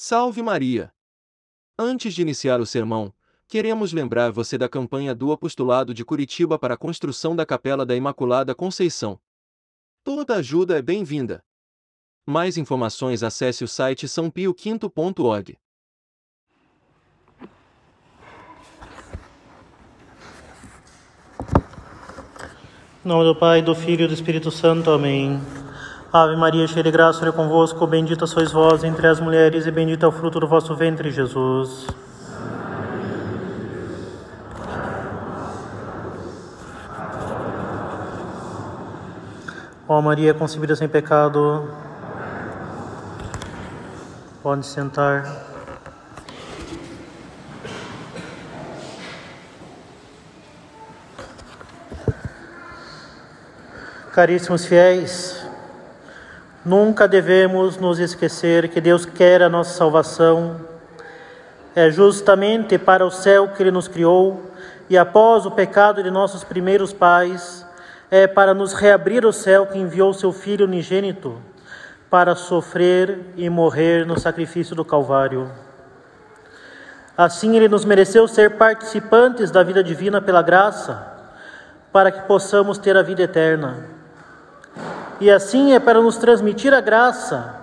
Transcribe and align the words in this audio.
Salve 0.00 0.42
Maria! 0.42 0.92
Antes 1.76 2.14
de 2.14 2.22
iniciar 2.22 2.60
o 2.60 2.66
sermão, 2.66 3.12
queremos 3.48 3.92
lembrar 3.92 4.30
você 4.30 4.56
da 4.56 4.68
campanha 4.68 5.12
do 5.12 5.32
Apostolado 5.32 5.92
de 5.92 6.04
Curitiba 6.04 6.56
para 6.56 6.74
a 6.74 6.76
construção 6.76 7.34
da 7.34 7.44
Capela 7.44 7.84
da 7.84 7.96
Imaculada 7.96 8.54
Conceição. 8.54 9.18
Toda 10.04 10.36
ajuda 10.36 10.78
é 10.78 10.82
bem-vinda. 10.82 11.42
Mais 12.24 12.56
informações 12.56 13.24
acesse 13.24 13.64
o 13.64 13.66
site 13.66 14.06
sãopioquinto.org. 14.06 15.58
Em 23.04 23.08
nome 23.08 23.24
do 23.24 23.34
Pai, 23.34 23.62
do 23.62 23.74
Filho 23.74 24.04
e 24.04 24.06
do 24.06 24.14
Espírito 24.14 24.52
Santo. 24.52 24.92
Amém. 24.92 25.40
Ave 26.10 26.36
Maria, 26.36 26.66
cheia 26.66 26.82
de 26.82 26.90
graça, 26.90 27.18
Senhor 27.18 27.34
é 27.34 27.36
convosco, 27.36 27.86
bendita 27.86 28.26
sois 28.26 28.50
vós 28.50 28.82
entre 28.82 29.06
as 29.06 29.20
mulheres 29.20 29.66
e 29.66 29.70
bendito 29.70 30.06
é 30.06 30.08
o 30.08 30.10
fruto 30.10 30.40
do 30.40 30.48
vosso 30.48 30.74
ventre, 30.74 31.10
Jesus. 31.10 31.86
Ó 39.86 40.00
Maria, 40.00 40.32
concebida 40.32 40.74
sem 40.74 40.88
pecado, 40.88 41.68
pode 44.42 44.64
sentar. 44.64 45.26
Caríssimos 54.10 54.64
fiéis, 54.64 55.37
Nunca 56.68 57.08
devemos 57.08 57.78
nos 57.78 57.98
esquecer 57.98 58.68
que 58.68 58.78
Deus 58.78 59.06
quer 59.06 59.40
a 59.40 59.48
nossa 59.48 59.72
salvação. 59.72 60.60
É 61.74 61.90
justamente 61.90 62.76
para 62.76 63.06
o 63.06 63.10
céu 63.10 63.48
que 63.48 63.62
Ele 63.62 63.70
nos 63.70 63.88
criou, 63.88 64.52
e 64.86 64.98
após 64.98 65.46
o 65.46 65.50
pecado 65.50 66.02
de 66.02 66.10
nossos 66.10 66.44
primeiros 66.44 66.92
pais, 66.92 67.66
é 68.10 68.26
para 68.26 68.52
nos 68.52 68.74
reabrir 68.74 69.24
o 69.24 69.32
céu 69.32 69.64
que 69.64 69.78
enviou 69.78 70.12
seu 70.12 70.30
Filho 70.30 70.66
unigênito 70.66 71.38
para 72.10 72.34
sofrer 72.34 73.18
e 73.34 73.48
morrer 73.48 74.04
no 74.04 74.20
sacrifício 74.20 74.76
do 74.76 74.84
Calvário. 74.84 75.50
Assim, 77.16 77.56
Ele 77.56 77.70
nos 77.70 77.86
mereceu 77.86 78.28
ser 78.28 78.58
participantes 78.58 79.50
da 79.50 79.62
vida 79.62 79.82
divina 79.82 80.20
pela 80.20 80.42
graça, 80.42 81.14
para 81.90 82.12
que 82.12 82.28
possamos 82.28 82.76
ter 82.76 82.94
a 82.94 83.02
vida 83.02 83.22
eterna. 83.22 83.97
E 85.20 85.30
assim 85.30 85.72
é 85.72 85.80
para 85.80 86.00
nos 86.00 86.16
transmitir 86.16 86.72
a 86.72 86.80
graça, 86.80 87.56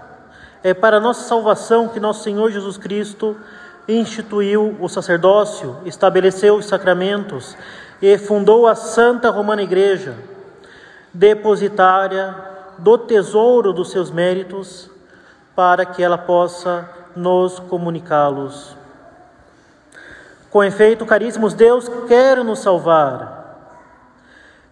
é 0.61 0.73
para 0.73 0.97
a 0.97 0.99
nossa 0.99 1.27
salvação 1.27 1.87
que 1.87 1.99
nosso 1.99 2.23
Senhor 2.23 2.51
Jesus 2.51 2.77
Cristo 2.77 3.37
instituiu 3.87 4.75
o 4.79 4.89
sacerdócio, 4.89 5.77
estabeleceu 5.85 6.55
os 6.55 6.65
sacramentos 6.65 7.55
e 8.01 8.17
fundou 8.17 8.67
a 8.67 8.75
Santa 8.75 9.29
Romana 9.29 9.61
Igreja, 9.61 10.15
depositária 11.13 12.35
do 12.77 12.97
tesouro 12.97 13.71
dos 13.71 13.89
seus 13.91 14.11
méritos, 14.11 14.89
para 15.55 15.85
que 15.85 16.03
ela 16.03 16.17
possa 16.17 16.89
nos 17.15 17.59
comunicá-los. 17.59 18.75
Com 20.49 20.61
efeito, 20.61 21.05
caríssimos, 21.05 21.53
Deus 21.53 21.89
quer 22.07 22.43
nos 22.43 22.59
salvar 22.59 23.44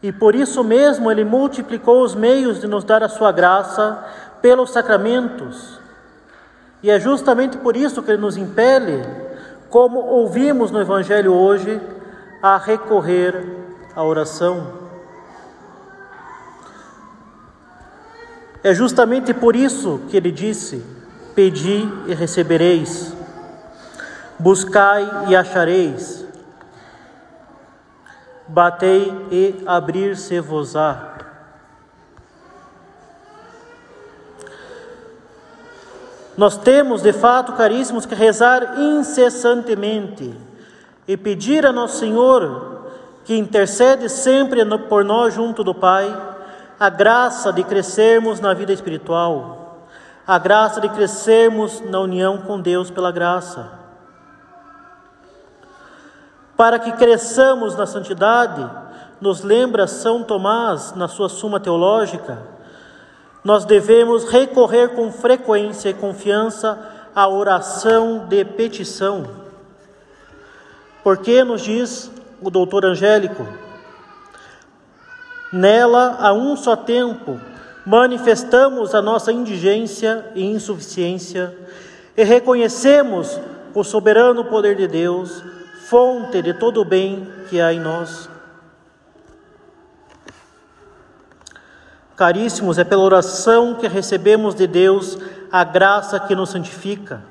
e 0.03 0.11
por 0.11 0.35
isso 0.35 0.61
mesmo 0.65 1.09
ele 1.09 1.23
multiplicou 1.23 2.03
os 2.03 2.13
meios 2.13 2.59
de 2.59 2.67
nos 2.67 2.83
dar 2.83 3.01
a 3.01 3.07
sua 3.07 3.31
graça 3.31 4.03
pelos 4.41 4.71
sacramentos. 4.71 5.79
E 6.83 6.91
é 6.91 6.99
justamente 6.99 7.57
por 7.57 7.77
isso 7.77 8.03
que 8.03 8.11
ele 8.11 8.21
nos 8.21 8.35
impele, 8.35 9.01
como 9.69 9.99
ouvimos 9.99 10.71
no 10.71 10.81
Evangelho 10.81 11.33
hoje, 11.33 11.79
a 12.41 12.57
recorrer 12.57 13.33
à 13.95 14.03
oração. 14.03 14.83
É 18.61 18.73
justamente 18.73 19.33
por 19.33 19.55
isso 19.55 20.01
que 20.09 20.17
ele 20.17 20.33
disse: 20.33 20.83
Pedi 21.33 21.89
e 22.07 22.13
recebereis, 22.13 23.13
buscai 24.37 25.09
e 25.29 25.35
achareis 25.35 26.22
batei 28.53 29.11
e 29.31 29.63
abrir-se-vos-á. 29.65 31.13
Nós 36.37 36.55
temos, 36.55 37.01
de 37.01 37.11
fato, 37.11 37.53
caríssimos, 37.53 38.05
que 38.05 38.13
rezar 38.13 38.79
incessantemente 38.79 40.35
e 41.07 41.17
pedir 41.17 41.65
a 41.65 41.71
Nosso 41.71 41.97
Senhor, 41.97 42.91
que 43.25 43.35
intercede 43.35 44.07
sempre 44.07 44.63
por 44.87 45.03
nós 45.03 45.33
junto 45.33 45.63
do 45.63 45.73
Pai, 45.73 46.15
a 46.79 46.89
graça 46.89 47.51
de 47.51 47.63
crescermos 47.63 48.39
na 48.39 48.53
vida 48.53 48.71
espiritual, 48.71 49.87
a 50.27 50.37
graça 50.37 50.79
de 50.79 50.89
crescermos 50.89 51.81
na 51.81 51.99
união 51.99 52.37
com 52.37 52.61
Deus 52.61 52.91
pela 52.91 53.11
graça 53.11 53.82
para 56.63 56.79
que 56.79 56.93
cresçamos 56.93 57.75
na 57.75 57.85
santidade, 57.85 58.65
nos 59.19 59.41
lembra 59.41 59.85
São 59.85 60.23
Tomás 60.23 60.93
na 60.95 61.09
sua 61.09 61.27
Suma 61.27 61.59
Teológica, 61.59 62.41
nós 63.43 63.65
devemos 63.65 64.23
recorrer 64.23 64.95
com 64.95 65.11
frequência 65.11 65.89
e 65.89 65.93
confiança 65.93 66.79
à 67.13 67.27
oração 67.27 68.27
de 68.29 68.45
petição. 68.45 69.27
Porque 71.03 71.43
nos 71.43 71.63
diz 71.63 72.09
o 72.41 72.49
doutor 72.49 72.85
Angélico, 72.85 73.45
nela, 75.51 76.15
a 76.17 76.31
um 76.31 76.55
só 76.55 76.77
tempo, 76.77 77.41
manifestamos 77.85 78.95
a 78.95 79.01
nossa 79.01 79.33
indigência 79.33 80.31
e 80.33 80.45
insuficiência 80.45 81.53
e 82.15 82.23
reconhecemos 82.23 83.37
o 83.75 83.83
soberano 83.83 84.45
poder 84.45 84.77
de 84.77 84.87
Deus 84.87 85.43
fonte 85.93 86.41
de 86.41 86.55
todo 86.55 86.81
o 86.81 86.85
bem 86.85 87.31
que 87.51 87.61
há 87.61 87.71
em 87.71 87.79
nós. 87.79 88.27
Caríssimos, 92.15 92.79
é 92.79 92.83
pela 92.83 93.03
oração 93.03 93.75
que 93.75 93.87
recebemos 93.87 94.55
de 94.55 94.65
Deus 94.65 95.19
a 95.51 95.63
graça 95.63 96.19
que 96.19 96.33
nos 96.33 96.49
santifica. 96.49 97.21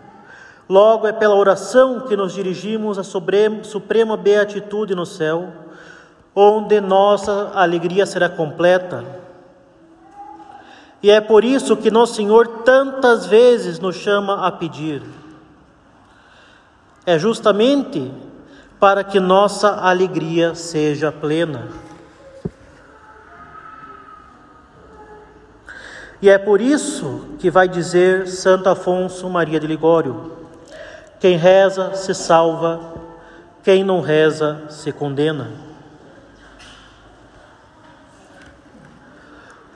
Logo, 0.69 1.09
é 1.09 1.13
pela 1.13 1.35
oração 1.35 2.03
que 2.07 2.17
nos 2.17 2.35
dirigimos 2.35 3.01
à 3.01 3.03
suprema 3.03 4.17
beatitude 4.17 4.95
no 4.95 5.07
céu, 5.07 5.49
onde 6.33 6.81
nossa 6.81 7.51
alegria 7.57 8.07
será 8.07 8.29
completa. 8.29 9.05
E 11.03 11.11
é 11.11 11.21
por 11.21 11.43
isso 11.43 11.77
que 11.77 11.91
nosso 11.91 12.15
Senhor 12.15 12.47
tantas 12.65 13.27
vezes 13.27 13.81
nos 13.81 13.97
chama 13.97 14.47
a 14.47 14.53
pedir. 14.53 15.03
É 17.05 17.19
justamente 17.19 18.09
para 18.83 19.05
que 19.05 19.21
nossa 19.21 19.77
alegria 19.77 20.57
seja 20.57 21.13
plena. 21.13 21.69
E 26.21 26.29
é 26.29 26.37
por 26.37 26.61
isso 26.61 27.29
que 27.39 27.49
vai 27.49 27.69
dizer 27.69 28.27
Santo 28.27 28.69
Afonso 28.69 29.31
Maria 29.31 29.61
de 29.61 29.69
Ligório: 29.69 30.33
quem 31.21 31.37
reza 31.37 31.95
se 31.95 32.13
salva, 32.13 32.95
quem 33.63 33.85
não 33.85 34.01
reza 34.01 34.65
se 34.69 34.91
condena. 34.91 35.53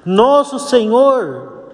Nosso 0.05 0.59
Senhor 0.59 1.71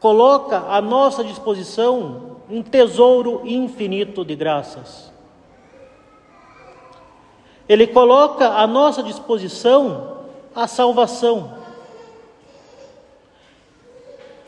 coloca 0.00 0.56
à 0.70 0.80
nossa 0.80 1.22
disposição 1.22 2.38
um 2.48 2.62
tesouro 2.62 3.42
infinito 3.44 4.24
de 4.24 4.34
graças. 4.34 5.17
Ele 7.68 7.86
coloca 7.86 8.48
à 8.48 8.66
nossa 8.66 9.02
disposição 9.02 10.18
a 10.54 10.66
salvação. 10.66 11.58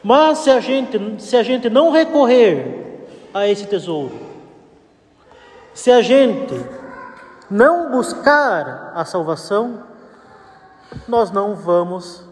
Mas 0.02 0.38
se 0.38 0.50
a 0.50 0.60
gente, 0.60 1.22
se 1.22 1.36
a 1.36 1.42
gente 1.42 1.68
não 1.68 1.90
recorrer 1.90 3.06
a 3.34 3.46
esse 3.46 3.66
tesouro, 3.66 4.18
se 5.74 5.90
a 5.90 6.00
gente 6.00 6.54
não 7.50 7.90
buscar 7.90 8.92
a 8.94 9.04
salvação, 9.04 9.82
nós 11.06 11.30
não 11.30 11.54
vamos 11.54 12.24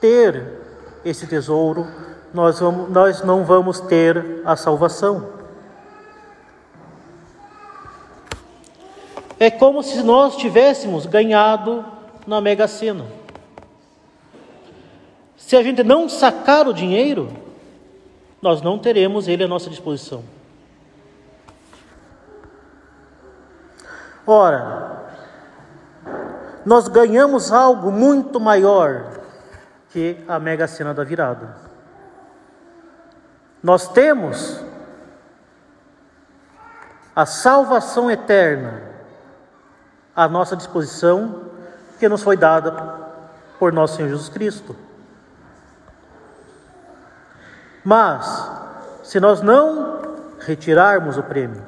ter 0.00 0.60
esse 1.04 1.26
tesouro, 1.26 1.86
nós, 2.32 2.58
vamos, 2.60 2.90
nós 2.90 3.22
não 3.22 3.44
vamos 3.44 3.80
ter 3.80 4.42
a 4.44 4.56
salvação. 4.56 5.39
É 9.40 9.50
como 9.50 9.82
se 9.82 10.02
nós 10.02 10.36
tivéssemos 10.36 11.06
ganhado 11.06 11.82
na 12.26 12.42
Mega 12.42 12.68
Sena. 12.68 13.06
Se 15.34 15.56
a 15.56 15.62
gente 15.62 15.82
não 15.82 16.10
sacar 16.10 16.68
o 16.68 16.74
dinheiro, 16.74 17.30
nós 18.42 18.60
não 18.60 18.78
teremos 18.78 19.26
ele 19.26 19.42
à 19.42 19.48
nossa 19.48 19.70
disposição. 19.70 20.22
Ora, 24.26 25.10
nós 26.66 26.86
ganhamos 26.86 27.50
algo 27.50 27.90
muito 27.90 28.38
maior 28.38 29.22
que 29.88 30.18
a 30.28 30.38
mega 30.38 30.68
cena 30.68 30.92
da 30.92 31.02
virada. 31.02 31.56
Nós 33.62 33.88
temos 33.88 34.62
a 37.16 37.24
salvação 37.24 38.10
eterna 38.10 38.89
à 40.14 40.28
nossa 40.28 40.56
disposição 40.56 41.44
que 41.98 42.08
nos 42.08 42.22
foi 42.22 42.36
dada 42.36 42.72
por 43.58 43.72
nosso 43.72 43.96
Senhor 43.96 44.08
Jesus 44.08 44.28
Cristo. 44.28 44.74
Mas, 47.84 48.50
se 49.02 49.20
nós 49.20 49.40
não 49.40 50.16
retirarmos 50.40 51.18
o 51.18 51.22
prêmio, 51.22 51.62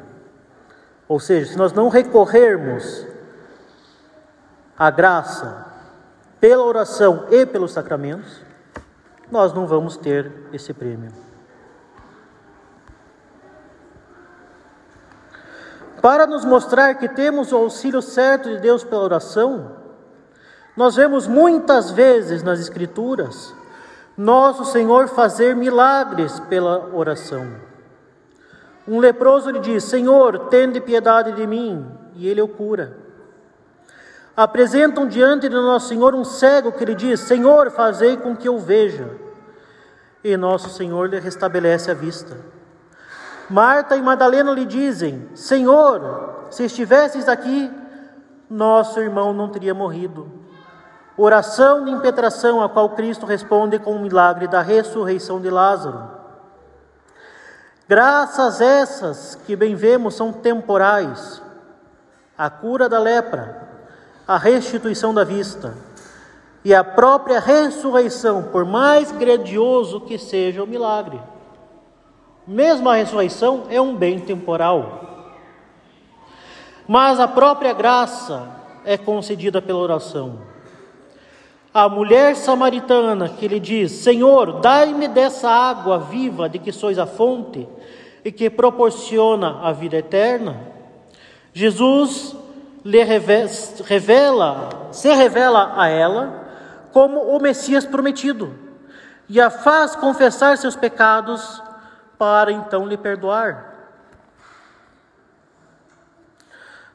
ou 1.09 1.21
seja, 1.21 1.53
se 1.53 1.59
nós 1.59 1.73
não 1.73 1.89
recorrermos 1.89 3.07
à 4.79 4.91
graça 4.91 5.67
pela 6.41 6.65
oração 6.65 7.27
e 7.31 7.45
pelos 7.47 7.73
sacramentos, 7.73 8.41
nós 9.31 9.53
não 9.53 9.67
vamos 9.67 9.97
ter 9.97 10.31
esse 10.53 10.73
prêmio. 10.73 11.13
Para 16.03 16.27
nos 16.27 16.45
mostrar 16.45 16.97
que 16.97 17.09
temos 17.09 17.53
o 17.53 17.57
auxílio 17.57 18.03
certo 18.03 18.49
de 18.49 18.59
Deus 18.59 18.83
pela 18.83 19.05
oração, 19.05 19.77
nós 20.77 20.97
vemos 20.97 21.29
muitas 21.29 21.93
vezes 21.93 22.43
nas 22.43 22.59
Escrituras 22.59 23.55
nosso 24.17 24.65
Senhor 24.65 25.09
fazer 25.09 25.55
milagres 25.55 26.41
pela 26.41 26.91
oração. 26.93 27.47
Um 28.87 28.99
leproso 28.99 29.51
lhe 29.51 29.61
diz: 29.61 29.85
Senhor, 29.85 30.49
tende 30.49 30.81
piedade 30.81 31.33
de 31.33 31.47
mim, 31.47 31.87
e 32.17 32.29
ele 32.29 32.43
o 32.43 32.49
cura. 32.49 32.97
Apresentam 34.37 35.07
diante 35.07 35.49
de 35.49 35.55
nosso 35.55 35.89
Senhor 35.89 36.15
um 36.15 36.25
cego 36.25 36.73
que 36.73 36.85
lhe 36.85 36.97
diz: 36.97 37.21
Senhor, 37.21 37.71
fazei 37.71 38.17
com 38.17 38.35
que 38.35 38.49
eu 38.49 38.59
veja. 38.59 39.09
E 40.25 40.37
nosso 40.37 40.69
Senhor 40.71 41.09
lhe 41.09 41.21
restabelece 41.21 41.91
a 41.91 41.95
vista. 41.95 42.37
Marta 43.53 43.95
e 43.97 44.01
Madalena 44.01 44.51
lhe 44.51 44.65
dizem: 44.65 45.29
Senhor, 45.35 46.47
se 46.51 46.65
estivesses 46.65 47.29
aqui, 47.29 47.71
nosso 48.49 48.99
irmão 48.99 49.35
não 49.35 49.51
teria 49.51 49.75
morrido. 49.75 50.27
Oração 51.19 51.85
de 51.85 51.91
impetração 51.91 52.63
a 52.63 52.69
qual 52.71 52.89
Cristo 52.91 53.27
responde 53.27 53.79
com 53.79 53.93
o 53.93 54.01
milagre 54.01 54.49
da 54.49 54.63
ressurreição 54.63 55.39
de 55.39 55.51
Lázaro. 55.51 56.03
Graças 57.87 58.63
essas 58.63 59.35
que 59.47 59.55
bem 59.55 59.75
vemos 59.75 60.15
são 60.15 60.33
temporais. 60.33 61.43
A 62.39 62.49
cura 62.49 62.89
da 62.89 62.99
lepra, 62.99 63.69
a 64.27 64.39
restituição 64.39 65.13
da 65.13 65.25
vista 65.25 65.75
e 66.65 66.75
a 66.75 66.83
própria 66.83 67.39
ressurreição, 67.39 68.45
por 68.45 68.65
mais 68.65 69.13
grandioso 69.13 70.01
que 70.01 70.17
seja 70.17 70.65
o 70.65 70.67
milagre. 70.67 71.21
Mesmo 72.47 72.89
a 72.89 72.97
ressurreição 72.97 73.65
é 73.71 73.81
um 73.81 73.95
bem 73.95 74.19
temporal. 74.19 75.01
Mas 76.87 77.21
a 77.21 77.29
própria 77.29 77.73
graça 77.73 78.49
é 78.85 78.97
concedida 78.97 79.63
pela 79.63 79.79
oração 79.79 80.53
a 81.75 81.89
mulher 81.89 82.37
samaritana 82.37 83.29
que 83.29 83.49
lhe 83.49 83.59
diz: 83.59 83.93
Senhor, 83.93 84.61
dai-me 84.61 85.09
dessa 85.09 85.49
água 85.49 85.99
viva 85.99 86.49
de 86.49 86.59
que 86.59 86.71
sois 86.71 86.99
a 86.99 87.07
fonte 87.07 87.67
e 88.25 88.31
que 88.31 88.51
proporciona 88.51 89.61
a 89.63 89.73
vida 89.73 89.97
eterna. 89.97 90.61
Jesus 91.53 92.37
lhe 92.85 93.03
revela, 93.03 94.69
se 94.91 95.13
revela 95.15 95.73
a 95.77 95.89
ela 95.89 96.43
como 96.93 97.21
o 97.21 97.41
Messias 97.41 97.87
prometido 97.87 98.55
e 99.29 99.41
a 99.41 99.49
faz 99.49 99.97
confessar 99.97 100.59
seus 100.59 100.77
pecados 100.77 101.63
para 102.23 102.53
então 102.53 102.87
lhe 102.87 102.97
perdoar. 102.97 103.75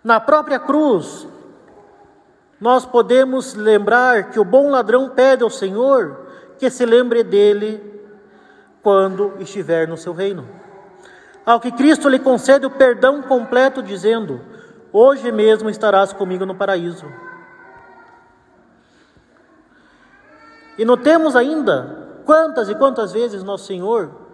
Na 0.01 0.21
própria 0.21 0.57
cruz, 0.57 1.27
nós 2.62 2.85
podemos 2.85 3.53
lembrar 3.53 4.29
que 4.29 4.39
o 4.39 4.45
bom 4.45 4.71
ladrão 4.71 5.09
pede 5.09 5.44
ao 5.44 5.50
Senhor 5.50 6.18
que 6.57 6.69
se 6.69 6.85
lembre 6.85 7.25
dele 7.25 8.01
quando 8.81 9.33
estiver 9.41 9.85
no 9.85 9.97
seu 9.97 10.13
reino. 10.13 10.47
Ao 11.45 11.59
que 11.59 11.73
Cristo 11.73 12.07
lhe 12.07 12.19
concede 12.19 12.65
o 12.65 12.71
perdão 12.71 13.21
completo, 13.21 13.83
dizendo: 13.83 14.39
Hoje 14.94 15.30
mesmo 15.30 15.69
estarás 15.69 16.13
comigo 16.13 16.45
no 16.45 16.56
paraíso. 16.56 17.06
E 20.77 20.85
notemos 20.85 21.35
ainda 21.35 22.21
quantas 22.25 22.69
e 22.69 22.75
quantas 22.75 23.12
vezes 23.12 23.44
nosso 23.44 23.65
Senhor 23.65 24.25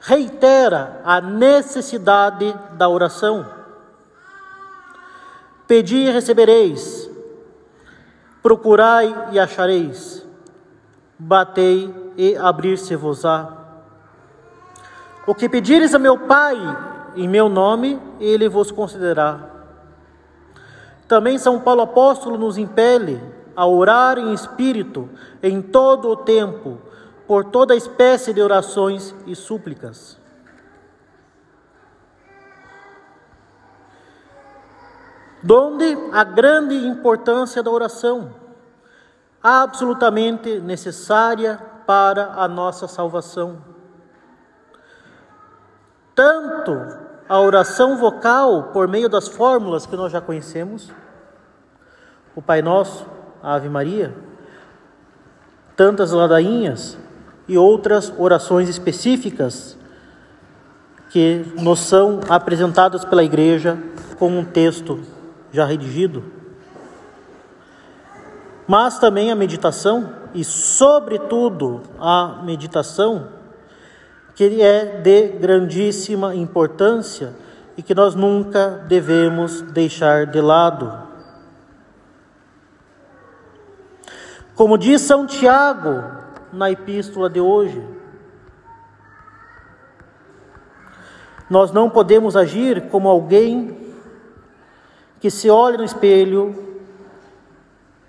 reitera 0.00 1.00
a 1.04 1.20
necessidade 1.20 2.52
da 2.72 2.88
oração. 2.88 3.46
Pedi 5.66 5.96
e 5.96 6.10
recebereis, 6.10 7.08
Procurai 8.42 9.28
e 9.32 9.38
achareis, 9.38 10.26
batei 11.18 11.94
e 12.16 12.34
abrir-se-vos-á. 12.36 13.52
O 15.26 15.34
que 15.34 15.46
pedires 15.46 15.94
a 15.94 15.98
meu 15.98 16.20
Pai 16.20 16.56
em 17.16 17.28
meu 17.28 17.48
nome, 17.48 18.00
ele 18.18 18.48
vos 18.48 18.70
concederá. 18.70 19.40
Também 21.06 21.38
São 21.38 21.60
Paulo 21.60 21.82
apóstolo 21.82 22.38
nos 22.38 22.56
impele 22.56 23.20
a 23.54 23.66
orar 23.66 24.16
em 24.16 24.32
espírito 24.32 25.08
em 25.42 25.60
todo 25.60 26.08
o 26.08 26.16
tempo, 26.16 26.78
por 27.30 27.44
toda 27.44 27.76
espécie 27.76 28.34
de 28.34 28.42
orações 28.42 29.14
e 29.24 29.36
súplicas. 29.36 30.18
Donde 35.40 35.96
a 36.10 36.24
grande 36.24 36.74
importância 36.74 37.62
da 37.62 37.70
oração, 37.70 38.34
absolutamente 39.40 40.58
necessária 40.58 41.56
para 41.86 42.32
a 42.32 42.48
nossa 42.48 42.88
salvação. 42.88 43.64
Tanto 46.12 46.72
a 47.28 47.38
oração 47.38 47.96
vocal, 47.96 48.72
por 48.72 48.88
meio 48.88 49.08
das 49.08 49.28
fórmulas 49.28 49.86
que 49.86 49.94
nós 49.94 50.10
já 50.10 50.20
conhecemos, 50.20 50.90
o 52.34 52.42
Pai 52.42 52.60
Nosso, 52.60 53.06
a 53.40 53.54
Ave 53.54 53.68
Maria, 53.68 54.16
tantas 55.76 56.10
ladainhas 56.10 56.98
e 57.50 57.58
outras 57.58 58.12
orações 58.16 58.68
específicas 58.68 59.76
que 61.10 61.44
nos 61.60 61.80
são 61.80 62.20
apresentadas 62.28 63.04
pela 63.04 63.24
Igreja 63.24 63.76
com 64.20 64.28
um 64.28 64.44
texto 64.44 65.00
já 65.50 65.64
redigido, 65.64 66.22
mas 68.68 69.00
também 69.00 69.32
a 69.32 69.34
meditação 69.34 70.14
e, 70.32 70.44
sobretudo, 70.44 71.82
a 71.98 72.40
meditação 72.44 73.26
que 74.36 74.62
é 74.62 75.00
de 75.00 75.30
grandíssima 75.30 76.36
importância 76.36 77.34
e 77.76 77.82
que 77.82 77.96
nós 77.96 78.14
nunca 78.14 78.84
devemos 78.86 79.60
deixar 79.60 80.24
de 80.26 80.40
lado. 80.40 80.96
Como 84.54 84.78
diz 84.78 85.00
São 85.00 85.26
Tiago 85.26 86.20
na 86.52 86.70
epístola 86.70 87.28
de 87.28 87.40
hoje, 87.40 87.82
nós 91.48 91.72
não 91.72 91.90
podemos 91.90 92.36
agir 92.36 92.88
como 92.90 93.08
alguém 93.08 93.76
que 95.18 95.30
se 95.30 95.50
olha 95.50 95.78
no 95.78 95.84
espelho 95.84 96.70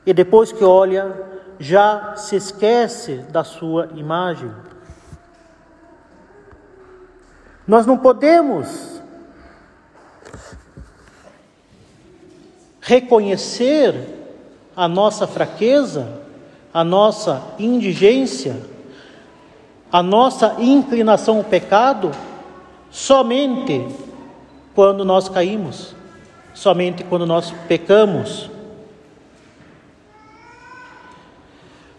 e 0.05 0.13
depois 0.13 0.51
que 0.51 0.63
olha, 0.63 1.13
já 1.59 2.15
se 2.15 2.35
esquece 2.35 3.17
da 3.29 3.43
sua 3.43 3.89
imagem. 3.95 4.51
Nós 7.67 7.85
não 7.85 7.97
podemos 7.97 9.01
reconhecer 12.81 13.93
a 14.75 14.87
nossa 14.87 15.27
fraqueza, 15.27 16.21
a 16.73 16.83
nossa 16.83 17.41
indigência, 17.59 18.61
a 19.91 20.01
nossa 20.01 20.55
inclinação 20.59 21.37
ao 21.37 21.43
pecado 21.43 22.11
somente 22.89 23.85
quando 24.73 25.03
nós 25.03 25.27
caímos 25.27 25.95
somente 26.53 27.03
quando 27.03 27.25
nós 27.25 27.51
pecamos. 27.67 28.49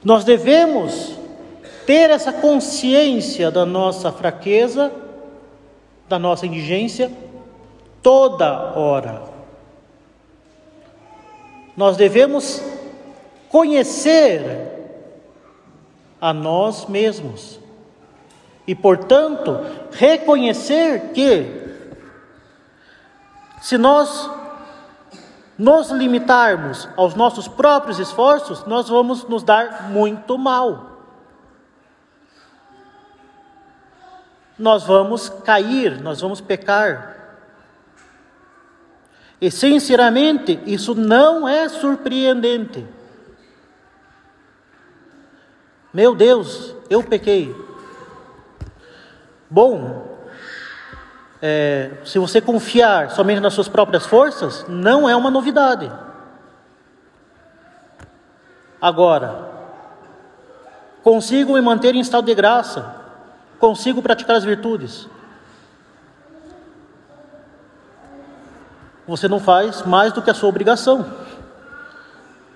Nós 0.05 0.25
devemos 0.25 1.17
ter 1.87 2.11
essa 2.11 2.33
consciência 2.33 3.51
da 3.51 3.65
nossa 3.65 4.11
fraqueza, 4.11 4.93
da 6.09 6.19
nossa 6.19 6.47
indigência, 6.47 7.11
toda 8.03 8.77
hora. 8.77 9.23
Nós 11.77 11.97
devemos 11.97 12.63
conhecer 13.53 14.41
a 16.19 16.33
nós 16.33 16.87
mesmos 16.87 17.61
e, 18.67 18.75
portanto, 18.75 19.61
reconhecer 19.93 21.13
que, 21.13 21.61
se 23.61 23.77
nós 23.77 24.31
nos 25.59 25.91
limitarmos 25.91 26.89
aos 26.97 27.15
nossos 27.15 27.47
próprios 27.47 27.99
esforços, 27.99 28.65
nós 28.65 28.89
vamos 28.89 29.25
nos 29.29 29.43
dar 29.43 29.91
muito 29.91 30.39
mal. 30.39 30.91
Nós 34.59 34.85
vamos 34.85 35.29
cair, 35.29 36.01
nós 36.01 36.23
vamos 36.23 36.41
pecar. 36.41 37.37
E 39.39 39.51
sinceramente, 39.51 40.59
isso 40.65 40.95
não 40.95 41.47
é 41.47 41.69
surpreendente. 41.69 43.02
Meu 45.93 46.15
Deus, 46.15 46.75
eu 46.89 47.03
pequei. 47.03 47.55
Bom, 49.51 50.17
é, 51.41 51.91
se 52.05 52.19
você 52.19 52.41
confiar 52.41 53.11
somente 53.11 53.41
nas 53.41 53.53
suas 53.53 53.69
próprias 53.69 54.07
forças, 54.07 54.65
não 54.69 55.09
é 55.09 55.15
uma 55.15 55.31
novidade. 55.31 55.93
Agora, 58.81 59.51
consigo 61.03 61.53
me 61.53 61.61
manter 61.61 61.95
em 61.95 62.01
estado 62.01 62.25
de 62.25 62.35
graça, 62.35 62.95
consigo 63.59 64.01
praticar 64.01 64.37
as 64.37 64.45
virtudes. 64.45 65.09
Você 69.07 69.29
não 69.29 69.41
faz 69.41 69.83
mais 69.83 70.13
do 70.13 70.23
que 70.23 70.31
a 70.31 70.35
sua 70.35 70.49
obrigação 70.49 71.05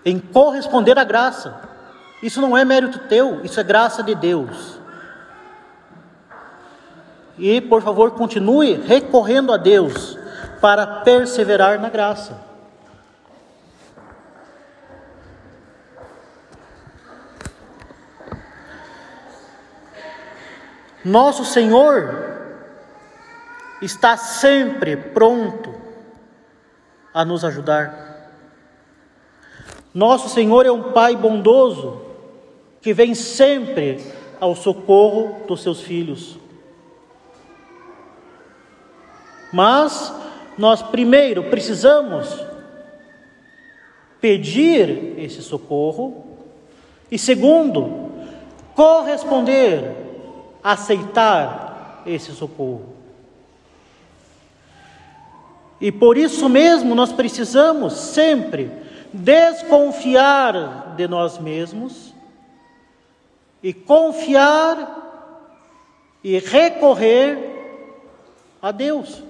em 0.05 0.19
corresponder 0.19 0.99
à 0.99 1.05
graça. 1.05 1.66
Isso 2.27 2.41
não 2.41 2.59
é 2.59 2.65
mérito 2.65 2.99
teu, 2.99 3.45
isso 3.45 3.61
é 3.61 3.63
graça 3.63 4.03
de 4.03 4.13
Deus. 4.13 4.81
E, 7.39 7.61
por 7.61 7.81
favor, 7.83 8.11
continue 8.11 8.75
recorrendo 8.75 9.53
a 9.53 9.57
Deus 9.57 10.19
para 10.61 10.85
perseverar 11.05 11.81
na 11.81 11.89
graça. 11.89 12.37
Nosso 21.05 21.45
Senhor 21.45 22.13
está 23.81 24.17
sempre 24.17 24.97
pronto 24.97 25.73
a 27.15 27.25
nos 27.25 27.45
ajudar. 27.45 28.33
Nosso 29.95 30.29
Senhor 30.29 30.67
é 30.67 30.73
um 30.73 30.91
Pai 30.91 31.15
bondoso 31.15 32.06
que 32.87 32.95
vem 32.95 33.17
sempre 33.17 34.01
ao 34.39 34.55
socorro 34.55 35.45
dos 35.49 35.61
seus 35.61 35.81
filhos. 35.81 36.39
Mas 39.53 40.15
nós 40.57 40.83
primeiro 40.83 41.51
precisamos 41.51 42.47
pedir 44.21 45.19
esse 45.19 45.43
socorro 45.43 46.39
e 47.11 47.19
segundo, 47.19 48.13
corresponder, 48.77 49.91
aceitar 50.63 52.05
esse 52.07 52.31
socorro. 52.31 52.95
E 55.81 55.91
por 55.91 56.17
isso 56.17 56.49
mesmo 56.49 56.95
nós 56.95 57.11
precisamos 57.11 57.95
sempre 57.95 58.71
desconfiar 59.13 60.95
de 60.97 61.09
nós 61.09 61.37
mesmos 61.37 62.15
e 63.67 63.75
confiar 63.75 64.77
e 66.23 66.39
recorrer 66.39 67.37
a 68.63 68.71
Deus. 68.71 69.25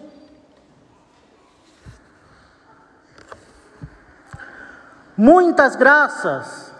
Muitas 5.16 5.74
graças 5.74 6.70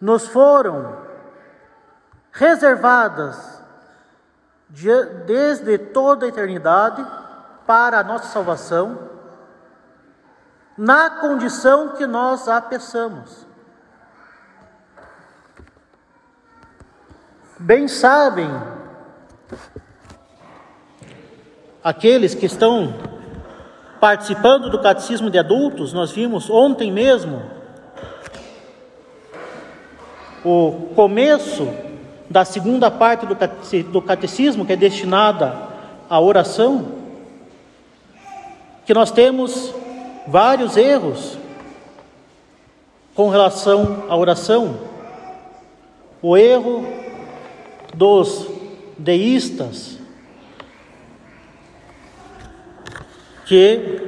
nos 0.00 0.26
foram 0.26 1.06
reservadas 2.32 3.62
desde 5.26 5.76
toda 5.76 6.24
a 6.24 6.30
eternidade 6.30 7.06
para 7.66 7.98
a 7.98 8.02
nossa 8.02 8.28
salvação, 8.28 9.10
na 10.78 11.10
condição 11.10 11.90
que 11.90 12.06
nós 12.06 12.48
a 12.48 12.58
peçamos. 12.58 13.49
Bem 17.62 17.88
sabem 17.88 18.48
aqueles 21.84 22.34
que 22.34 22.46
estão 22.46 22.94
participando 24.00 24.70
do 24.70 24.80
catecismo 24.80 25.28
de 25.28 25.38
adultos, 25.38 25.92
nós 25.92 26.10
vimos 26.10 26.48
ontem 26.48 26.90
mesmo 26.90 27.42
o 30.42 30.88
começo 30.94 31.68
da 32.30 32.46
segunda 32.46 32.90
parte 32.90 33.26
do 33.26 34.00
catecismo, 34.00 34.64
que 34.64 34.72
é 34.72 34.76
destinada 34.76 35.54
à 36.08 36.18
oração, 36.18 36.86
que 38.86 38.94
nós 38.94 39.10
temos 39.10 39.74
vários 40.26 40.78
erros 40.78 41.36
com 43.14 43.28
relação 43.28 44.04
à 44.08 44.16
oração. 44.16 44.88
O 46.22 46.38
erro 46.38 46.99
dos 47.94 48.46
deístas, 48.98 49.98
que 53.46 54.00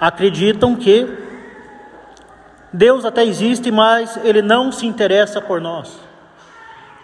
acreditam 0.00 0.76
que 0.76 1.06
Deus 2.72 3.04
até 3.04 3.24
existe, 3.24 3.70
mas 3.70 4.16
Ele 4.24 4.42
não 4.42 4.70
se 4.70 4.86
interessa 4.86 5.40
por 5.40 5.60
nós. 5.60 5.98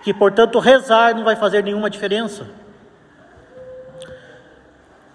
Que, 0.02 0.12
portanto, 0.12 0.59
rezar 0.59 1.14
não 1.14 1.25
vai 1.25 1.35
fazer 1.35 1.64
nenhuma 1.64 1.88
diferença. 1.88 2.47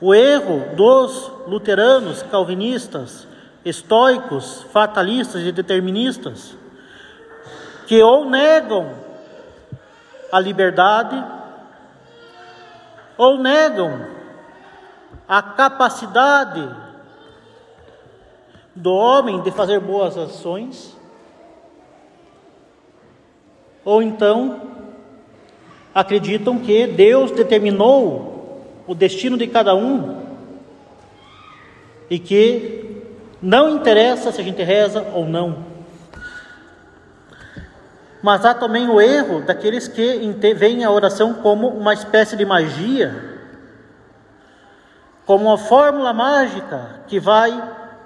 O 0.02 0.14
erro 0.14 0.76
dos 0.76 1.32
luteranos, 1.46 2.24
calvinistas, 2.24 3.28
estoicos, 3.64 4.66
fatalistas 4.72 5.44
e 5.44 5.52
deterministas, 5.52 6.56
que 7.86 8.02
ou 8.02 8.26
negam 8.26 8.92
a 10.32 10.40
liberdade, 10.40 11.24
ou 13.18 13.38
negam 13.38 14.08
a 15.28 15.42
capacidade 15.42 16.70
do 18.76 18.94
homem 18.94 19.42
de 19.42 19.52
fazer 19.52 19.80
boas 19.80 20.18
ações, 20.18 20.98
ou 23.84 24.02
então 24.02 24.62
acreditam 25.94 26.60
que 26.60 26.88
Deus 26.88 27.32
determinou 27.32 28.64
o 28.88 28.96
destino 28.96 29.38
de 29.38 29.48
cada 29.48 29.76
um 29.76 30.20
e 32.10 32.18
que 32.18 33.04
não 33.42 33.76
interessa 33.76 34.32
se 34.32 34.42
a 34.42 34.44
gente 34.44 34.64
reza 34.64 35.06
ou 35.14 35.26
não. 35.26 35.69
Mas 38.22 38.46
há 38.46 38.54
também 38.54 38.90
o 38.90 39.00
erro 39.00 39.42
daqueles 39.42 39.88
que 39.88 40.54
veem 40.56 40.84
a 40.84 40.92
oração 40.92 41.36
como 41.36 41.68
uma 41.68 41.94
espécie 41.94 42.36
de 42.36 42.46
magia 42.46 43.40
como 45.30 45.46
uma 45.46 45.60
fórmula 45.60 46.12
mágica 46.12 47.02
que 47.06 47.20
vai 47.20 47.52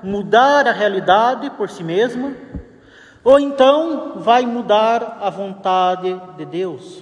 mudar 0.03 0.67
a 0.67 0.73
realidade 0.73 1.49
por 1.51 1.69
si 1.69 1.81
mesma, 1.81 2.33
ou 3.23 3.39
então 3.39 4.19
vai 4.19 4.45
mudar 4.45 5.19
a 5.21 5.29
vontade 5.29 6.21
de 6.35 6.45
Deus. 6.45 7.01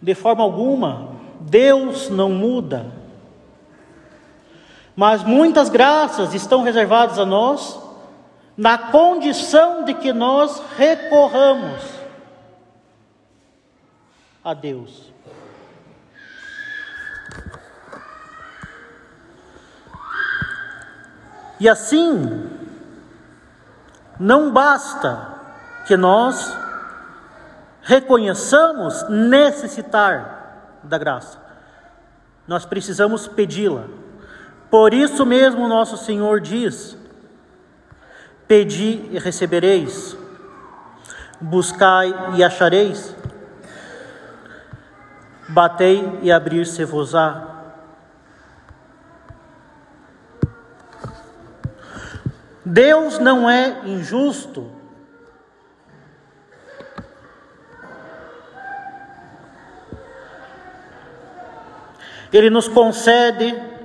De 0.00 0.14
forma 0.14 0.44
alguma, 0.44 1.08
Deus 1.40 2.08
não 2.08 2.30
muda, 2.30 2.86
mas 4.98 5.22
muitas 5.22 5.68
graças 5.68 6.34
estão 6.34 6.64
reservadas 6.64 7.20
a 7.20 7.24
nós 7.24 7.78
na 8.56 8.76
condição 8.76 9.84
de 9.84 9.94
que 9.94 10.12
nós 10.12 10.60
recorramos 10.76 11.80
a 14.42 14.52
Deus. 14.54 15.12
E 21.60 21.68
assim, 21.68 22.50
Não 24.18 24.50
basta 24.50 25.28
que 25.86 25.96
nós 25.96 26.52
reconheçamos 27.82 29.08
necessitar 29.08 30.80
da 30.82 30.98
graça. 30.98 31.38
Nós 32.48 32.66
precisamos 32.66 33.28
pedi-la. 33.28 34.07
Por 34.70 34.92
isso 34.92 35.24
mesmo 35.24 35.66
nosso 35.66 35.96
Senhor 35.96 36.40
diz: 36.40 36.96
Pedi 38.46 39.08
e 39.10 39.18
recebereis, 39.18 40.16
buscai 41.40 42.14
e 42.36 42.44
achareis, 42.44 43.14
batei 45.48 46.18
e 46.22 46.30
abrir-se-vos-á. 46.30 47.46
Deus 52.64 53.18
não 53.18 53.48
é 53.48 53.80
injusto. 53.86 54.70
Ele 62.30 62.50
nos 62.50 62.68
concede 62.68 63.77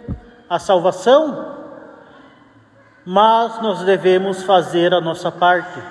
a 0.54 0.60
salvação, 0.60 1.56
mas 3.04 3.60
nós 3.60 3.82
devemos 3.82 4.44
fazer 4.44 4.94
a 4.94 5.02
nossa 5.02 5.32
parte. 5.32 5.82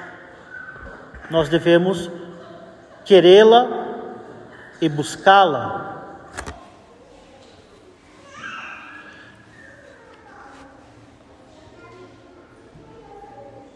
Nós 1.28 1.48
devemos 1.48 2.08
querê-la 3.04 3.66
e 4.80 4.88
buscá-la. 4.88 6.04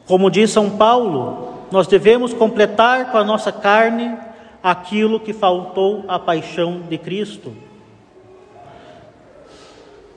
Como 0.06 0.30
diz 0.30 0.52
São 0.52 0.76
Paulo, 0.76 1.66
nós 1.72 1.88
devemos 1.88 2.32
completar 2.32 3.10
com 3.10 3.18
a 3.18 3.24
nossa 3.24 3.50
carne 3.50 4.16
aquilo 4.62 5.18
que 5.18 5.32
faltou 5.32 6.04
à 6.06 6.16
paixão 6.16 6.82
de 6.82 6.96
Cristo. 6.96 7.65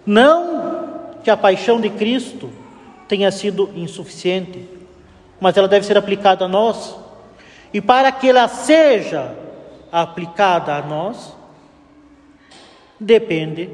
Não 0.06 0.90
que 1.24 1.30
a 1.30 1.38
paixão 1.38 1.80
de 1.80 1.90
Cristo 1.90 2.50
tenha 3.08 3.32
sido 3.32 3.70
insuficiente, 3.76 4.68
mas 5.40 5.58
ela 5.58 5.68
deve 5.68 5.86
ser 5.86 5.98
aplicada 5.98 6.46
a 6.46 6.48
nós. 6.48 6.96
E 7.74 7.82
para 7.82 8.12
que 8.12 8.30
ela 8.30 8.48
seja 8.48 9.36
aplicada 9.92 10.76
a 10.76 10.82
nós, 10.82 11.36
depende 13.00 13.70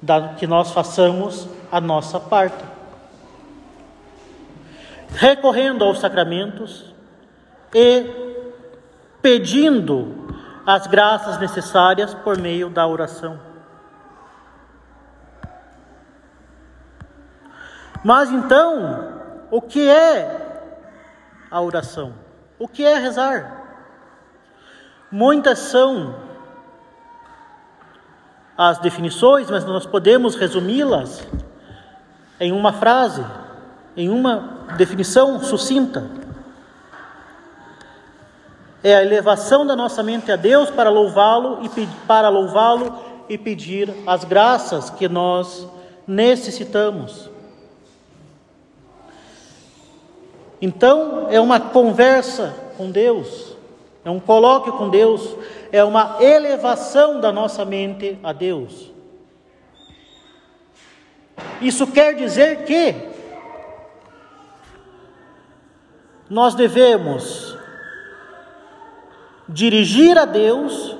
da 0.00 0.34
que 0.34 0.46
nós 0.46 0.72
façamos 0.72 1.48
a 1.70 1.80
nossa 1.80 2.18
parte. 2.18 2.64
Recorrendo 5.14 5.84
aos 5.84 6.00
sacramentos 6.00 6.92
e 7.74 8.06
pedindo 9.20 10.26
as 10.66 10.86
graças 10.86 11.38
necessárias 11.38 12.14
por 12.14 12.38
meio 12.38 12.68
da 12.68 12.86
oração. 12.86 13.51
Mas 18.04 18.30
então, 18.30 19.20
o 19.50 19.60
que 19.60 19.88
é 19.88 20.64
a 21.50 21.60
oração? 21.60 22.14
O 22.58 22.66
que 22.66 22.84
é 22.84 22.96
rezar? 22.98 23.62
Muitas 25.10 25.58
são 25.58 26.14
as 28.56 28.78
definições, 28.78 29.50
mas 29.50 29.64
nós 29.64 29.86
podemos 29.86 30.34
resumi-las 30.34 31.26
em 32.40 32.50
uma 32.52 32.72
frase, 32.72 33.24
em 33.96 34.08
uma 34.08 34.66
definição 34.76 35.38
sucinta. 35.40 36.10
É 38.82 38.96
a 38.96 39.02
elevação 39.02 39.64
da 39.64 39.76
nossa 39.76 40.02
mente 40.02 40.32
a 40.32 40.36
Deus 40.36 40.70
para 40.70 40.90
louvá-lo 40.90 41.60
e 41.64 41.86
para 42.06 42.28
louvá-lo 42.28 43.24
e 43.28 43.38
pedir 43.38 43.94
as 44.06 44.24
graças 44.24 44.90
que 44.90 45.08
nós 45.08 45.68
necessitamos. 46.06 47.31
Então, 50.62 51.26
é 51.28 51.40
uma 51.40 51.58
conversa 51.58 52.54
com 52.76 52.88
Deus, 52.88 53.56
é 54.04 54.10
um 54.10 54.20
colóquio 54.20 54.74
com 54.74 54.88
Deus, 54.88 55.36
é 55.72 55.82
uma 55.82 56.18
elevação 56.20 57.20
da 57.20 57.32
nossa 57.32 57.64
mente 57.64 58.16
a 58.22 58.32
Deus. 58.32 58.92
Isso 61.60 61.84
quer 61.88 62.14
dizer 62.14 62.64
que 62.64 62.94
nós 66.30 66.54
devemos 66.54 67.58
dirigir 69.48 70.16
a 70.16 70.24
Deus 70.24 70.96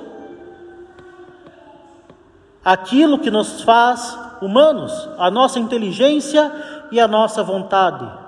aquilo 2.65 3.17
que 3.17 3.31
nos 3.31 3.61
faz 3.61 4.17
humanos, 4.41 4.91
a 5.17 5.31
nossa 5.31 5.57
inteligência 5.57 6.51
e 6.91 6.99
a 6.99 7.07
nossa 7.07 7.41
vontade. 7.41 8.22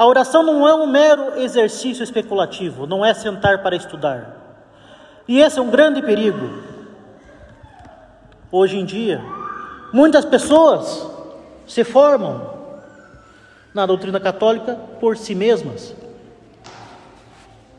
A 0.00 0.06
oração 0.06 0.42
não 0.42 0.66
é 0.66 0.74
um 0.74 0.86
mero 0.86 1.38
exercício 1.38 2.02
especulativo, 2.02 2.86
não 2.86 3.04
é 3.04 3.12
sentar 3.12 3.62
para 3.62 3.76
estudar. 3.76 4.34
E 5.28 5.38
esse 5.42 5.58
é 5.58 5.62
um 5.62 5.68
grande 5.68 6.00
perigo. 6.00 6.48
Hoje 8.50 8.78
em 8.78 8.86
dia, 8.86 9.22
muitas 9.92 10.24
pessoas 10.24 11.06
se 11.66 11.84
formam 11.84 12.50
na 13.74 13.84
doutrina 13.84 14.18
católica 14.18 14.74
por 14.98 15.18
si 15.18 15.34
mesmas 15.34 15.94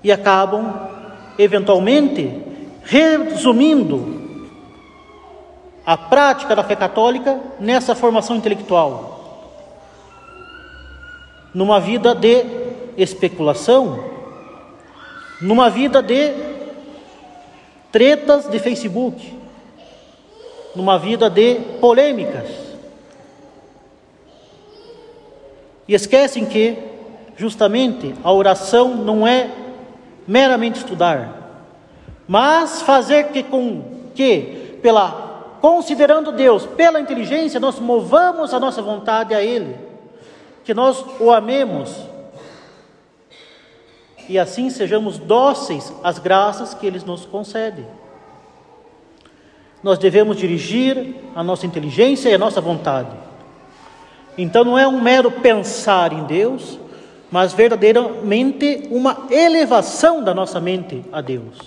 e 0.03 0.11
acabam, 0.11 0.91
eventualmente, 1.39 2.39
resumindo 2.83 4.45
a 5.83 5.97
prática 5.97 6.55
da 6.55 6.63
fé 6.63 6.75
católica 6.75 7.39
nessa 7.59 7.95
formação 7.95 8.35
intelectual 8.35 9.20
numa 11.53 11.79
vida 11.79 12.15
de 12.15 12.45
especulação, 12.97 14.03
numa 15.41 15.69
vida 15.69 16.01
de 16.01 16.33
tretas 17.91 18.47
de 18.47 18.59
Facebook, 18.59 19.37
numa 20.75 20.97
vida 20.97 21.29
de 21.29 21.55
polêmicas. 21.79 22.49
E 25.87 25.93
esquecem 25.93 26.45
que, 26.45 26.77
justamente, 27.35 28.13
a 28.23 28.31
oração 28.31 28.95
não 28.95 29.27
é 29.27 29.49
meramente 30.27 30.79
estudar, 30.79 31.65
mas 32.27 32.81
fazer 32.81 33.25
que 33.29 33.43
com 33.43 33.83
que 34.15 34.77
pela 34.81 35.57
considerando 35.61 36.31
Deus 36.31 36.65
pela 36.65 36.99
inteligência 36.99 37.59
nós 37.59 37.79
movamos 37.79 38.53
a 38.53 38.59
nossa 38.59 38.81
vontade 38.81 39.33
a 39.33 39.43
ele 39.43 39.90
que 40.71 40.73
nós 40.73 41.03
o 41.19 41.29
amemos 41.29 41.93
e 44.29 44.39
assim 44.39 44.69
sejamos 44.69 45.17
dóceis 45.17 45.93
às 46.01 46.17
graças 46.17 46.73
que 46.73 46.87
Ele 46.87 46.97
nos 47.05 47.25
concede. 47.25 47.85
Nós 49.83 49.97
devemos 49.97 50.37
dirigir 50.37 51.13
a 51.35 51.43
nossa 51.43 51.65
inteligência 51.65 52.29
e 52.29 52.33
a 52.33 52.37
nossa 52.37 52.61
vontade. 52.61 53.09
Então 54.37 54.63
não 54.63 54.79
é 54.79 54.87
um 54.87 55.01
mero 55.01 55.29
pensar 55.29 56.13
em 56.13 56.23
Deus, 56.23 56.79
mas 57.29 57.51
verdadeiramente 57.51 58.87
uma 58.91 59.27
elevação 59.29 60.23
da 60.23 60.33
nossa 60.33 60.61
mente 60.61 61.03
a 61.11 61.19
Deus. 61.19 61.57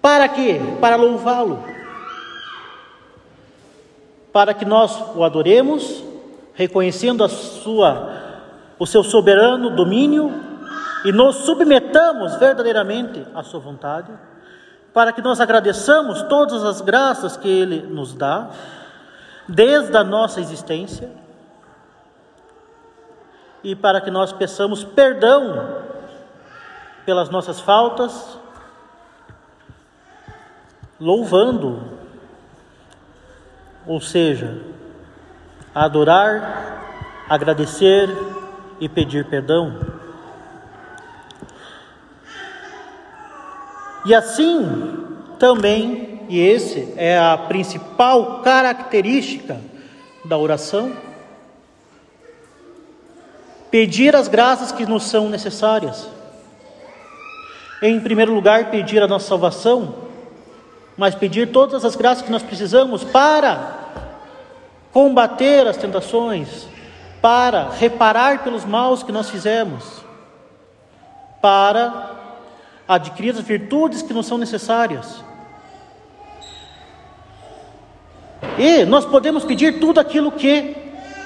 Para 0.00 0.26
quê? 0.30 0.58
Para 0.80 0.96
louvá-lo. 0.96 1.62
Para 4.32 4.54
que 4.54 4.64
nós 4.64 4.98
o 5.14 5.22
adoremos 5.22 6.15
reconhecendo 6.56 7.22
a 7.22 7.28
sua, 7.28 8.10
o 8.78 8.86
seu 8.86 9.04
soberano 9.04 9.70
domínio 9.70 10.32
e 11.04 11.12
nos 11.12 11.36
submetamos 11.36 12.34
verdadeiramente 12.36 13.24
à 13.34 13.42
sua 13.42 13.60
vontade, 13.60 14.10
para 14.92 15.12
que 15.12 15.20
nós 15.20 15.38
agradeçamos 15.38 16.22
todas 16.22 16.64
as 16.64 16.80
graças 16.80 17.36
que 17.36 17.46
Ele 17.46 17.82
nos 17.82 18.14
dá, 18.14 18.48
desde 19.46 19.94
a 19.96 20.02
nossa 20.02 20.40
existência, 20.40 21.10
e 23.62 23.76
para 23.76 24.00
que 24.00 24.10
nós 24.10 24.32
peçamos 24.32 24.82
perdão 24.82 25.84
pelas 27.04 27.28
nossas 27.28 27.60
faltas, 27.60 28.38
louvando, 30.98 31.82
ou 33.86 34.00
seja, 34.00 34.75
adorar, 35.84 37.26
agradecer 37.28 38.08
e 38.80 38.88
pedir 38.88 39.26
perdão. 39.26 39.78
E 44.06 44.14
assim 44.14 45.04
também, 45.38 46.22
e 46.30 46.40
esse 46.40 46.94
é 46.96 47.18
a 47.18 47.36
principal 47.36 48.40
característica 48.40 49.60
da 50.24 50.38
oração, 50.38 50.96
pedir 53.70 54.16
as 54.16 54.28
graças 54.28 54.72
que 54.72 54.86
nos 54.86 55.02
são 55.02 55.28
necessárias. 55.28 56.08
Em 57.82 58.00
primeiro 58.00 58.32
lugar, 58.32 58.70
pedir 58.70 59.02
a 59.02 59.06
nossa 59.06 59.28
salvação, 59.28 59.94
mas 60.96 61.14
pedir 61.14 61.52
todas 61.52 61.84
as 61.84 61.94
graças 61.94 62.24
que 62.24 62.32
nós 62.32 62.42
precisamos 62.42 63.04
para 63.04 63.85
combater 64.96 65.66
as 65.66 65.76
tentações, 65.76 66.66
para 67.20 67.68
reparar 67.68 68.42
pelos 68.42 68.64
maus 68.64 69.02
que 69.02 69.12
nós 69.12 69.28
fizemos, 69.28 70.02
para 71.38 72.12
adquirir 72.88 73.32
as 73.32 73.40
virtudes 73.40 74.00
que 74.00 74.14
nos 74.14 74.24
são 74.24 74.38
necessárias. 74.38 75.22
E 78.56 78.86
nós 78.86 79.04
podemos 79.04 79.44
pedir 79.44 79.80
tudo 79.80 80.00
aquilo 80.00 80.32
que 80.32 80.74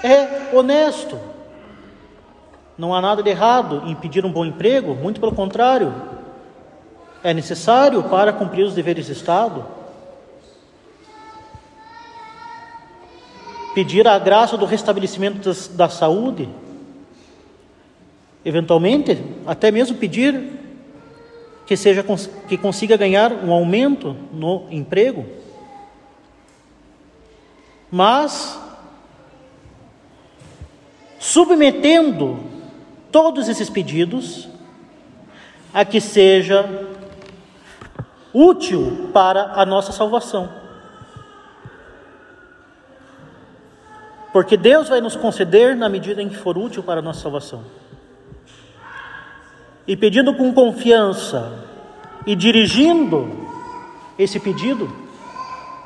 é 0.02 0.50
honesto. 0.52 1.16
Não 2.76 2.92
há 2.92 3.00
nada 3.00 3.22
de 3.22 3.30
errado 3.30 3.84
em 3.86 3.94
pedir 3.94 4.26
um 4.26 4.32
bom 4.32 4.44
emprego, 4.44 4.96
muito 4.96 5.20
pelo 5.20 5.30
contrário. 5.30 5.94
É 7.22 7.32
necessário 7.32 8.02
para 8.02 8.32
cumprir 8.32 8.64
os 8.64 8.74
deveres 8.74 9.06
de 9.06 9.12
Estado. 9.12 9.64
Pedir 13.74 14.06
a 14.06 14.18
graça 14.18 14.56
do 14.56 14.66
restabelecimento 14.66 15.52
da 15.74 15.88
saúde. 15.88 16.48
Eventualmente, 18.44 19.22
até 19.46 19.70
mesmo 19.70 19.96
pedir 19.96 20.58
que 21.66 21.76
seja 21.76 22.04
que 22.48 22.58
consiga 22.58 22.96
ganhar 22.96 23.32
um 23.32 23.52
aumento 23.52 24.16
no 24.32 24.66
emprego. 24.70 25.24
Mas 27.90 28.58
submetendo 31.18 32.40
todos 33.12 33.48
esses 33.48 33.70
pedidos 33.70 34.48
a 35.72 35.84
que 35.84 36.00
seja 36.00 36.88
útil 38.32 39.10
para 39.12 39.52
a 39.54 39.64
nossa 39.64 39.92
salvação. 39.92 40.59
Porque 44.32 44.56
Deus 44.56 44.88
vai 44.88 45.00
nos 45.00 45.16
conceder 45.16 45.76
na 45.76 45.88
medida 45.88 46.22
em 46.22 46.28
que 46.28 46.36
for 46.36 46.56
útil 46.56 46.82
para 46.82 47.00
a 47.00 47.02
nossa 47.02 47.20
salvação 47.20 47.64
e 49.90 49.96
pedindo 49.96 50.32
com 50.34 50.52
confiança 50.54 51.66
e 52.24 52.36
dirigindo 52.36 53.28
esse 54.16 54.38
pedido 54.38 54.88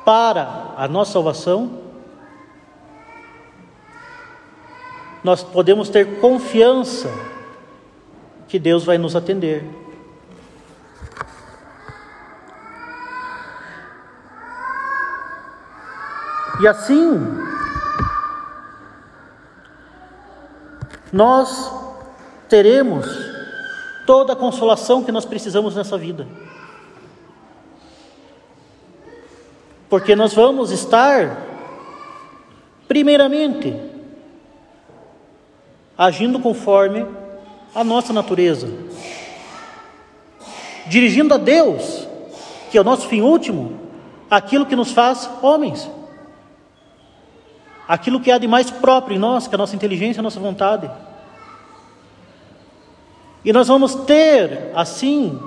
para 0.05 0.75
a 0.77 0.87
nossa 0.87 1.13
salvação, 1.13 1.81
nós 5.23 5.43
podemos 5.43 5.89
ter 5.89 6.19
confiança 6.19 7.09
que 8.47 8.59
Deus 8.59 8.83
vai 8.83 8.99
nos 8.99 9.15
atender. 9.15 9.65
E 16.61 16.67
assim, 16.67 17.44
nós 21.15 21.71
teremos 22.49 23.05
toda 24.05 24.33
a 24.33 24.35
consolação 24.35 25.01
que 25.01 25.13
nós 25.13 25.23
precisamos 25.23 25.73
nessa 25.73 25.97
vida. 25.97 26.27
Porque 29.89 30.13
nós 30.13 30.33
vamos 30.33 30.71
estar, 30.71 31.41
primeiramente, 32.85 33.73
agindo 35.97 36.37
conforme 36.37 37.05
a 37.73 37.81
nossa 37.81 38.11
natureza, 38.11 38.67
dirigindo 40.85 41.33
a 41.33 41.37
Deus, 41.37 42.05
que 42.69 42.77
é 42.77 42.81
o 42.81 42.83
nosso 42.83 43.07
fim 43.07 43.21
último, 43.21 43.79
aquilo 44.29 44.65
que 44.65 44.75
nos 44.75 44.91
faz 44.91 45.29
homens, 45.41 45.89
aquilo 47.87 48.19
que 48.19 48.31
há 48.31 48.37
de 48.37 48.47
mais 48.47 48.69
próprio 48.69 49.15
em 49.15 49.19
nós, 49.19 49.47
que 49.47 49.53
é 49.53 49.57
a 49.57 49.59
nossa 49.59 49.75
inteligência, 49.75 50.19
a 50.19 50.23
nossa 50.23 50.39
vontade. 50.39 50.89
E 53.45 53.53
nós 53.53 53.67
vamos 53.67 53.93
ter, 53.93 54.71
assim, 54.73 55.39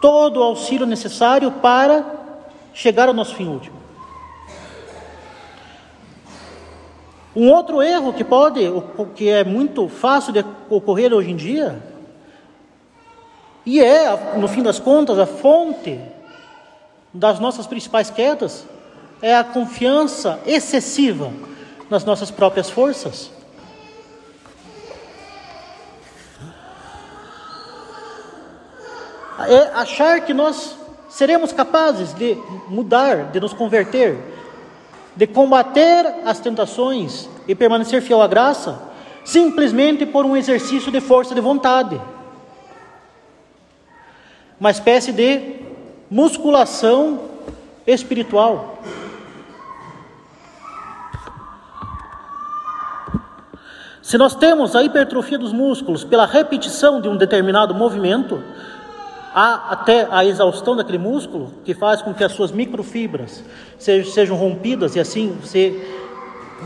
todo 0.00 0.38
o 0.38 0.42
auxílio 0.42 0.86
necessário 0.86 1.50
para 1.50 2.06
chegar 2.72 3.08
ao 3.08 3.14
nosso 3.14 3.34
fim 3.34 3.48
último. 3.48 3.76
Um 7.34 7.50
outro 7.50 7.82
erro 7.82 8.12
que 8.12 8.22
pode, 8.22 8.60
que 9.16 9.28
é 9.28 9.42
muito 9.42 9.88
fácil 9.88 10.32
de 10.32 10.44
ocorrer 10.70 11.12
hoje 11.12 11.32
em 11.32 11.36
dia, 11.36 11.82
e 13.66 13.80
é, 13.80 14.36
no 14.36 14.46
fim 14.46 14.62
das 14.62 14.78
contas, 14.78 15.18
a 15.18 15.26
fonte 15.26 16.00
das 17.12 17.40
nossas 17.40 17.66
principais 17.66 18.10
quedas, 18.10 18.64
é 19.20 19.36
a 19.36 19.42
confiança 19.42 20.38
excessiva 20.46 21.32
nas 21.90 22.04
nossas 22.04 22.30
próprias 22.30 22.70
forças. 22.70 23.37
É 29.48 29.70
achar 29.74 30.20
que 30.20 30.34
nós 30.34 30.76
seremos 31.08 31.52
capazes 31.52 32.12
de 32.14 32.36
mudar, 32.68 33.30
de 33.30 33.40
nos 33.40 33.52
converter, 33.52 34.18
de 35.16 35.26
combater 35.26 36.06
as 36.24 36.38
tentações 36.38 37.28
e 37.46 37.54
permanecer 37.54 38.02
fiel 38.02 38.22
à 38.22 38.28
graça, 38.28 38.80
simplesmente 39.24 40.06
por 40.06 40.24
um 40.24 40.36
exercício 40.36 40.92
de 40.92 41.00
força 41.00 41.34
de 41.34 41.40
vontade. 41.40 42.00
Uma 44.60 44.70
espécie 44.70 45.12
de 45.12 45.56
musculação 46.10 47.20
espiritual. 47.86 48.78
Se 54.02 54.16
nós 54.16 54.34
temos 54.34 54.74
a 54.74 54.82
hipertrofia 54.82 55.36
dos 55.36 55.52
músculos 55.52 56.02
pela 56.02 56.24
repetição 56.24 56.98
de 56.98 57.08
um 57.08 57.16
determinado 57.16 57.74
movimento, 57.74 58.42
há 59.38 59.70
até 59.70 60.08
a 60.10 60.24
exaustão 60.24 60.74
daquele 60.74 60.98
músculo 60.98 61.52
que 61.64 61.72
faz 61.72 62.02
com 62.02 62.12
que 62.12 62.24
as 62.24 62.32
suas 62.32 62.50
microfibras 62.50 63.44
sejam, 63.78 64.12
sejam 64.12 64.36
rompidas 64.36 64.96
e 64.96 65.00
assim 65.00 65.38
você 65.40 65.80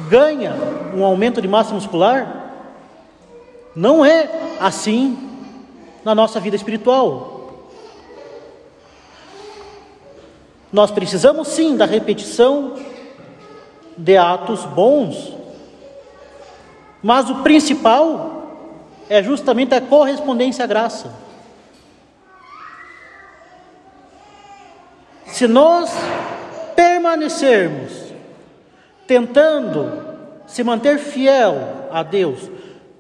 ganha 0.09 0.55
um 0.95 1.05
aumento 1.05 1.43
de 1.43 1.47
massa 1.47 1.75
muscular. 1.75 2.51
Não 3.77 4.03
é 4.03 4.57
assim 4.59 5.19
na 6.03 6.15
nossa 6.15 6.41
vida 6.41 6.57
espiritual. 6.57 7.69
Nós 10.73 10.91
precisamos 10.91 11.49
sim 11.49 11.77
da 11.77 11.85
repetição 11.85 12.77
de 13.99 14.17
atos 14.17 14.65
bons, 14.65 15.35
mas 17.03 17.29
o 17.29 17.43
principal 17.43 18.47
é 19.11 19.23
justamente 19.23 19.75
a 19.75 19.81
correspondência 19.83 20.65
à 20.65 20.67
graça. 20.67 21.32
Se 25.43 25.49
nós 25.49 25.91
permanecermos 26.77 28.15
tentando 29.09 29.91
se 30.47 30.63
manter 30.63 30.99
fiel 30.99 31.89
a 31.91 32.05
Deus 32.05 32.49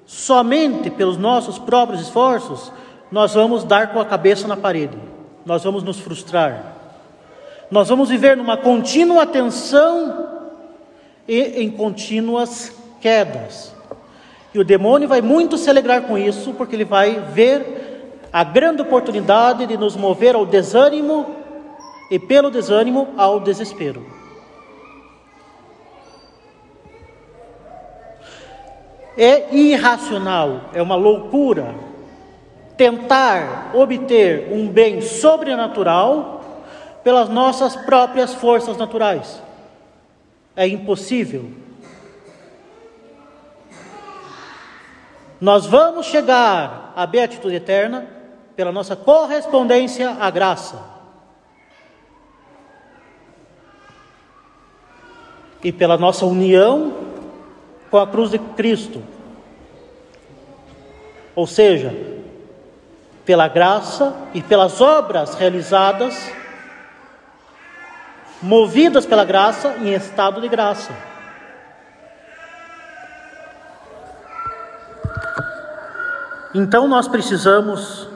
somente 0.05 0.90
pelos 0.90 1.16
nossos 1.16 1.57
próprios 1.57 2.00
esforços, 2.02 2.72
nós 3.12 3.35
vamos 3.35 3.62
dar 3.62 3.92
com 3.92 4.00
a 4.00 4.05
cabeça 4.05 4.48
na 4.48 4.57
parede, 4.57 4.98
nós 5.46 5.62
vamos 5.62 5.85
nos 5.85 6.00
frustrar, 6.00 6.64
nós 7.70 7.88
vamos 7.88 8.09
viver 8.09 8.37
numa 8.37 8.57
contínua 8.57 9.24
tensão 9.24 10.28
e 11.28 11.62
em 11.62 11.70
contínuas 11.70 12.72
quedas. 13.00 13.72
E 14.52 14.59
o 14.59 14.64
demônio 14.64 15.07
vai 15.07 15.22
muito 15.22 15.57
se 15.57 15.70
alegrar 15.70 16.02
com 16.09 16.18
isso, 16.18 16.52
porque 16.55 16.74
ele 16.74 16.85
vai 16.85 17.20
ver 17.20 18.26
a 18.33 18.42
grande 18.42 18.83
oportunidade 18.83 19.64
de 19.64 19.76
nos 19.76 19.94
mover 19.94 20.35
ao 20.35 20.44
desânimo 20.44 21.41
e 22.12 22.18
pelo 22.18 22.51
desânimo 22.51 23.14
ao 23.16 23.40
desespero. 23.40 24.05
É 29.16 29.57
irracional, 29.57 30.68
é 30.75 30.83
uma 30.83 30.94
loucura 30.94 31.75
tentar 32.77 33.70
obter 33.75 34.53
um 34.53 34.68
bem 34.68 35.01
sobrenatural 35.01 36.44
pelas 37.03 37.31
nossas 37.31 37.75
próprias 37.77 38.35
forças 38.35 38.77
naturais. 38.77 39.42
É 40.55 40.68
impossível. 40.68 41.51
Nós 45.40 45.64
vamos 45.64 46.05
chegar 46.05 46.92
à 46.94 47.07
beatitude 47.07 47.55
eterna 47.55 48.07
pela 48.55 48.70
nossa 48.70 48.94
correspondência 48.94 50.11
à 50.20 50.29
graça. 50.29 50.91
E 55.62 55.70
pela 55.70 55.96
nossa 55.96 56.27
união 56.27 56.92
com 57.90 57.98
a 57.98 58.07
cruz 58.07 58.31
de 58.31 58.38
Cristo. 58.38 59.03
ou 61.35 61.46
seja, 61.46 61.94
pela 63.25 63.48
graça 63.48 64.14
e 64.35 64.42
pelas 64.42 64.83
obras 64.83 65.35
realizadas, 65.35 66.31
movidas 68.42 69.07
pela 69.07 69.25
graça 69.25 69.77
em 69.79 69.94
estado 69.94 70.42
de 70.42 70.48
graça. 70.48 70.92
Então 76.55 76.87
nós 76.87 77.09
precisamos, 77.09 78.07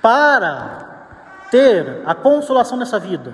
para 0.00 1.08
ter 1.50 2.02
a 2.06 2.14
consolação 2.14 2.78
nessa 2.78 3.00
vida 3.00 3.32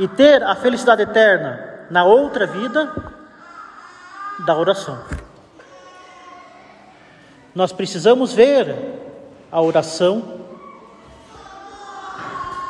e 0.00 0.08
ter 0.08 0.42
a 0.42 0.56
felicidade 0.56 1.02
eterna 1.02 1.86
na 1.90 2.04
outra 2.04 2.46
vida, 2.46 2.90
da 4.46 4.56
oração. 4.56 4.98
Nós 7.54 7.70
precisamos 7.70 8.32
ver 8.32 8.74
a 9.52 9.60
oração 9.60 10.40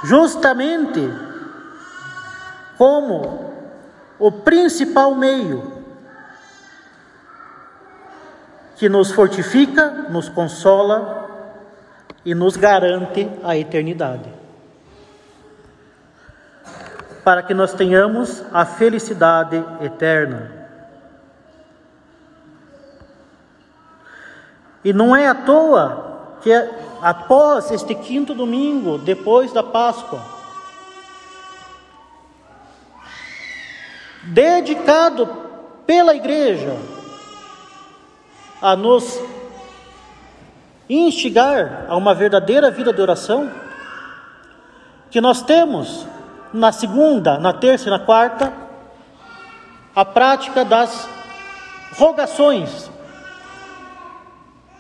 justamente 0.03 1.09
como 2.77 3.55
o 4.19 4.33
principal 4.33 5.15
meio 5.15 5.85
que 8.75 8.89
nos 8.89 9.13
fortifica, 9.13 9.89
nos 10.11 10.29
consola 10.29 11.29
e 12.25 12.35
nos 12.35 12.57
garante 12.57 13.31
a 13.45 13.57
eternidade. 13.57 14.40
Para 17.25 17.43
que 17.43 17.53
nós 17.53 17.73
tenhamos 17.73 18.43
a 18.53 18.65
felicidade 18.65 19.63
eterna. 19.81 20.61
E 24.85 24.93
não 24.93 25.15
é 25.15 25.29
à 25.29 25.35
toa 25.35 26.37
que 26.43 26.51
após 27.03 27.71
este 27.71 27.95
quinto 27.95 28.35
domingo, 28.35 28.99
depois 28.99 29.53
da 29.53 29.63
Páscoa, 29.63 30.21
dedicado 34.23 35.29
pela 35.87 36.15
igreja 36.15 36.77
a 38.61 38.77
nos 38.77 39.21
instigar 40.89 41.87
a 41.89 41.97
uma 41.97 42.15
verdadeira 42.15 42.71
vida 42.71 42.93
de 42.93 43.01
oração, 43.01 43.51
que 45.11 45.21
nós 45.21 45.43
temos 45.43 46.07
na 46.53 46.73
segunda, 46.73 47.39
na 47.39 47.53
terça 47.53 47.89
e 47.89 47.91
na 47.91 47.99
quarta, 47.99 48.53
a 49.95 50.05
prática 50.05 50.65
das 50.65 51.09
rogações. 51.97 52.91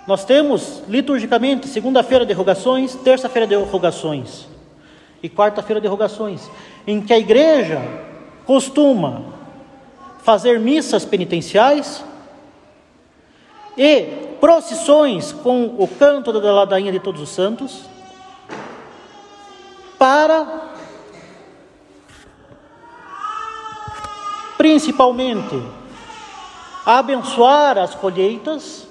Nós 0.07 0.25
temos 0.25 0.83
liturgicamente 0.89 1.69
segunda-feira 1.69 2.27
de 2.27 2.33
rogações, 2.33 2.95
terça-feira 2.97 3.47
de 3.47 3.55
rogações 3.55 4.49
e 5.23 5.29
quarta-feira 5.29 5.81
de 5.81 5.87
rogações, 5.87 6.51
em 6.87 7.01
que 7.01 7.13
a 7.13 7.19
igreja 7.19 7.81
costuma 8.47 9.23
fazer 10.23 10.59
missas 10.59 11.05
penitenciais 11.05 12.05
e 13.77 14.03
procissões 14.41 15.33
com 15.33 15.77
o 15.79 15.87
canto 15.87 16.33
da 16.33 16.53
ladainha 16.53 16.91
de 16.91 16.99
todos 16.99 17.21
os 17.21 17.29
santos, 17.29 17.83
para 19.99 20.70
principalmente 24.61 25.59
abençoar 26.85 27.79
as 27.79 27.95
colheitas, 27.95 28.87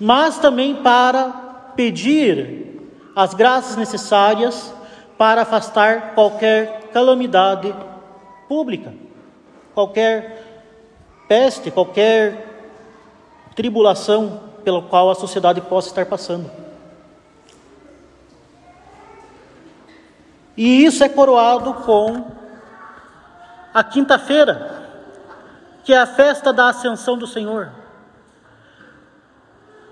mas 0.00 0.38
também 0.38 0.76
para 0.76 1.28
pedir 1.76 2.80
as 3.14 3.34
graças 3.34 3.76
necessárias 3.76 4.72
para 5.18 5.42
afastar 5.42 6.14
qualquer 6.14 6.88
calamidade 6.94 7.74
pública, 8.48 8.94
qualquer 9.74 10.42
peste, 11.28 11.70
qualquer 11.70 12.72
tribulação 13.54 14.40
pela 14.64 14.80
qual 14.80 15.10
a 15.10 15.14
sociedade 15.14 15.60
possa 15.60 15.88
estar 15.88 16.06
passando. 16.06 16.50
E 20.56 20.86
isso 20.86 21.04
é 21.04 21.08
coroado 21.10 21.74
com 21.74 22.40
a 23.72 23.82
quinta-feira, 23.82 24.82
que 25.84 25.92
é 25.92 25.98
a 25.98 26.06
festa 26.06 26.52
da 26.52 26.68
Ascensão 26.68 27.16
do 27.16 27.26
Senhor. 27.26 27.70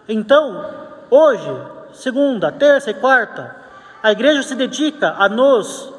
Então, 0.08 0.68
hoje, 1.10 1.50
segunda, 1.92 2.50
terça 2.50 2.90
e 2.90 2.94
quarta, 2.94 3.56
a 4.02 4.12
igreja 4.12 4.42
se 4.42 4.54
dedica 4.54 5.14
a 5.18 5.28
nos 5.28 5.92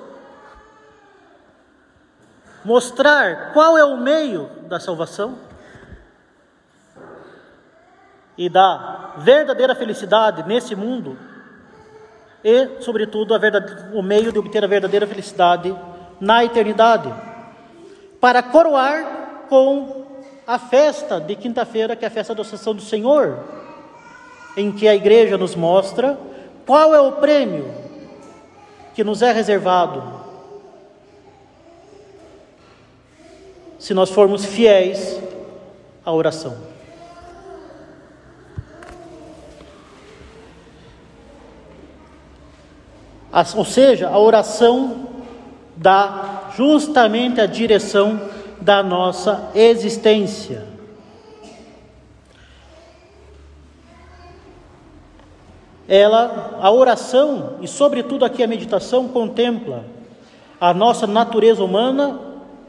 mostrar 2.64 3.54
qual 3.54 3.78
é 3.78 3.84
o 3.84 3.98
meio 3.98 4.50
da 4.68 4.80
salvação 4.80 5.38
e 8.38 8.50
da 8.50 9.14
verdadeira 9.18 9.76
felicidade 9.76 10.44
nesse 10.44 10.76
mundo 10.76 11.18
e, 12.44 12.82
sobretudo, 12.82 13.36
o 13.94 14.02
meio 14.02 14.32
de 14.32 14.40
obter 14.40 14.64
a 14.64 14.68
verdadeira 14.68 15.06
felicidade 15.06 15.76
na 16.20 16.44
eternidade, 16.44 17.14
para 18.22 18.44
coroar 18.44 19.48
com 19.50 20.06
a 20.46 20.60
festa 20.60 21.20
de 21.20 21.36
quinta-feira, 21.36 21.96
que 21.96 22.06
é 22.06 22.08
a 22.08 22.12
festa 22.12 22.36
da 22.36 22.42
Associação 22.42 22.76
do 22.76 22.82
Senhor, 22.82 23.40
em 24.56 24.72
que 24.72 24.88
a 24.88 24.94
igreja 24.94 25.38
nos 25.38 25.56
mostra 25.56 26.18
qual 26.66 26.94
é 26.94 27.02
o 27.02 27.14
prêmio 27.14 27.74
que 28.94 29.04
nos 29.04 29.22
é 29.22 29.32
reservado 29.32 30.22
se 33.80 33.96
nós 33.96 34.12
formos 34.12 34.46
fiéis 34.46 35.20
à 36.06 36.12
oração. 36.12 36.56
Ou 43.56 43.66
seja, 43.66 44.10
a 44.10 44.20
oração 44.20 45.11
dá 45.82 46.52
justamente 46.56 47.42
a 47.42 47.48
direção 47.48 48.22
da 48.62 48.84
nossa 48.84 49.50
existência. 49.56 50.68
Ela, 55.88 56.60
a 56.62 56.72
oração 56.72 57.58
e 57.62 57.68
sobretudo 57.68 58.24
aqui 58.24 58.44
a 58.44 58.48
meditação 58.48 59.08
contempla 59.08 59.84
a 60.60 60.72
nossa 60.72 61.08
natureza 61.08 61.64
humana 61.64 62.20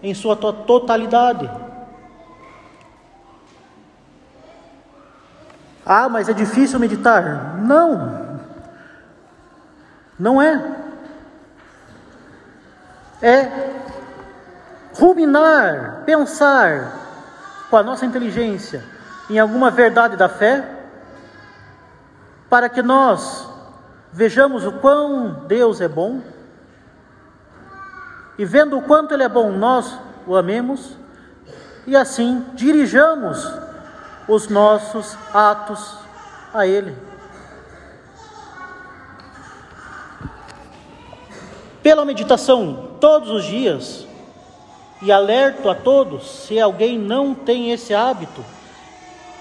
em 0.02 0.14
sua 0.14 0.34
totalidade. 0.34 1.48
Ah, 5.84 6.08
mas 6.08 6.30
é 6.30 6.32
difícil 6.32 6.80
meditar? 6.80 7.58
Não, 7.58 8.40
não 10.18 10.40
é. 10.40 10.81
É 13.22 13.48
ruminar, 14.94 16.02
pensar 16.04 16.98
com 17.70 17.76
a 17.76 17.82
nossa 17.82 18.04
inteligência 18.04 18.84
em 19.30 19.38
alguma 19.38 19.70
verdade 19.70 20.16
da 20.16 20.28
fé, 20.28 20.68
para 22.50 22.68
que 22.68 22.82
nós 22.82 23.48
vejamos 24.12 24.66
o 24.66 24.72
quão 24.72 25.44
Deus 25.46 25.80
é 25.80 25.88
bom, 25.88 26.20
e 28.36 28.44
vendo 28.44 28.76
o 28.76 28.82
quanto 28.82 29.14
Ele 29.14 29.22
é 29.22 29.28
bom, 29.28 29.52
nós 29.52 29.98
o 30.26 30.36
amemos, 30.36 30.96
e 31.86 31.96
assim 31.96 32.44
dirijamos 32.54 33.50
os 34.28 34.48
nossos 34.48 35.16
atos 35.32 35.96
a 36.52 36.66
Ele. 36.66 37.12
pela 41.82 42.04
meditação 42.04 42.91
todos 43.02 43.30
os 43.30 43.44
dias, 43.44 44.06
e 45.02 45.10
alerto 45.10 45.68
a 45.68 45.74
todos: 45.74 46.46
se 46.46 46.60
alguém 46.60 46.96
não 46.96 47.34
tem 47.34 47.72
esse 47.72 47.92
hábito, 47.92 48.44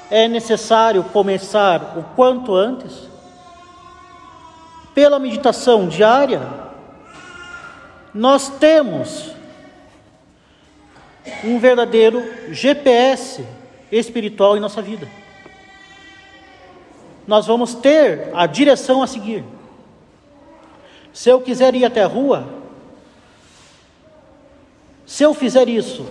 é 0.09 0.27
necessário 0.27 1.03
começar 1.03 1.95
o 1.95 2.03
quanto 2.15 2.55
antes. 2.55 3.07
Pela 4.95 5.19
meditação 5.19 5.87
diária, 5.87 6.41
nós 8.13 8.49
temos 8.49 9.31
um 11.43 11.59
verdadeiro 11.59 12.51
GPS 12.51 13.45
espiritual 13.91 14.57
em 14.57 14.59
nossa 14.59 14.81
vida. 14.81 15.07
Nós 17.27 17.45
vamos 17.45 17.75
ter 17.75 18.31
a 18.33 18.47
direção 18.47 19.03
a 19.03 19.07
seguir. 19.07 19.45
Se 21.13 21.29
eu 21.29 21.39
quiser 21.39 21.75
ir 21.75 21.85
até 21.85 22.03
a 22.03 22.07
rua, 22.07 22.60
se 25.11 25.23
eu 25.23 25.33
fizer 25.33 25.67
isso 25.67 26.05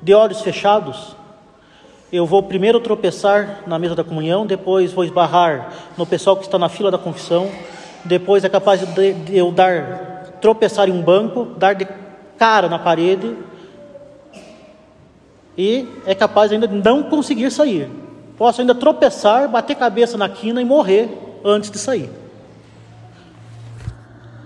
de 0.00 0.14
olhos 0.14 0.40
fechados, 0.40 1.16
eu 2.12 2.24
vou 2.24 2.44
primeiro 2.44 2.78
tropeçar 2.78 3.64
na 3.66 3.76
mesa 3.76 3.96
da 3.96 4.04
comunhão, 4.04 4.46
depois 4.46 4.92
vou 4.92 5.02
esbarrar 5.02 5.72
no 5.96 6.06
pessoal 6.06 6.36
que 6.36 6.44
está 6.44 6.60
na 6.60 6.68
fila 6.68 6.92
da 6.92 6.96
confissão, 6.96 7.50
depois 8.04 8.44
é 8.44 8.48
capaz 8.48 8.82
de 8.94 9.36
eu 9.36 9.50
dar 9.50 10.36
tropeçar 10.40 10.88
em 10.88 10.92
um 10.92 11.02
banco, 11.02 11.44
dar 11.44 11.74
de 11.74 11.88
cara 12.38 12.68
na 12.68 12.78
parede 12.78 13.36
e 15.56 15.88
é 16.06 16.14
capaz 16.14 16.52
ainda 16.52 16.68
de 16.68 16.76
não 16.76 17.02
conseguir 17.02 17.50
sair. 17.50 17.90
Posso 18.36 18.60
ainda 18.60 18.76
tropeçar, 18.76 19.48
bater 19.48 19.74
cabeça 19.74 20.16
na 20.16 20.28
quina 20.28 20.62
e 20.62 20.64
morrer 20.64 21.40
antes 21.44 21.68
de 21.68 21.78
sair. 21.78 22.12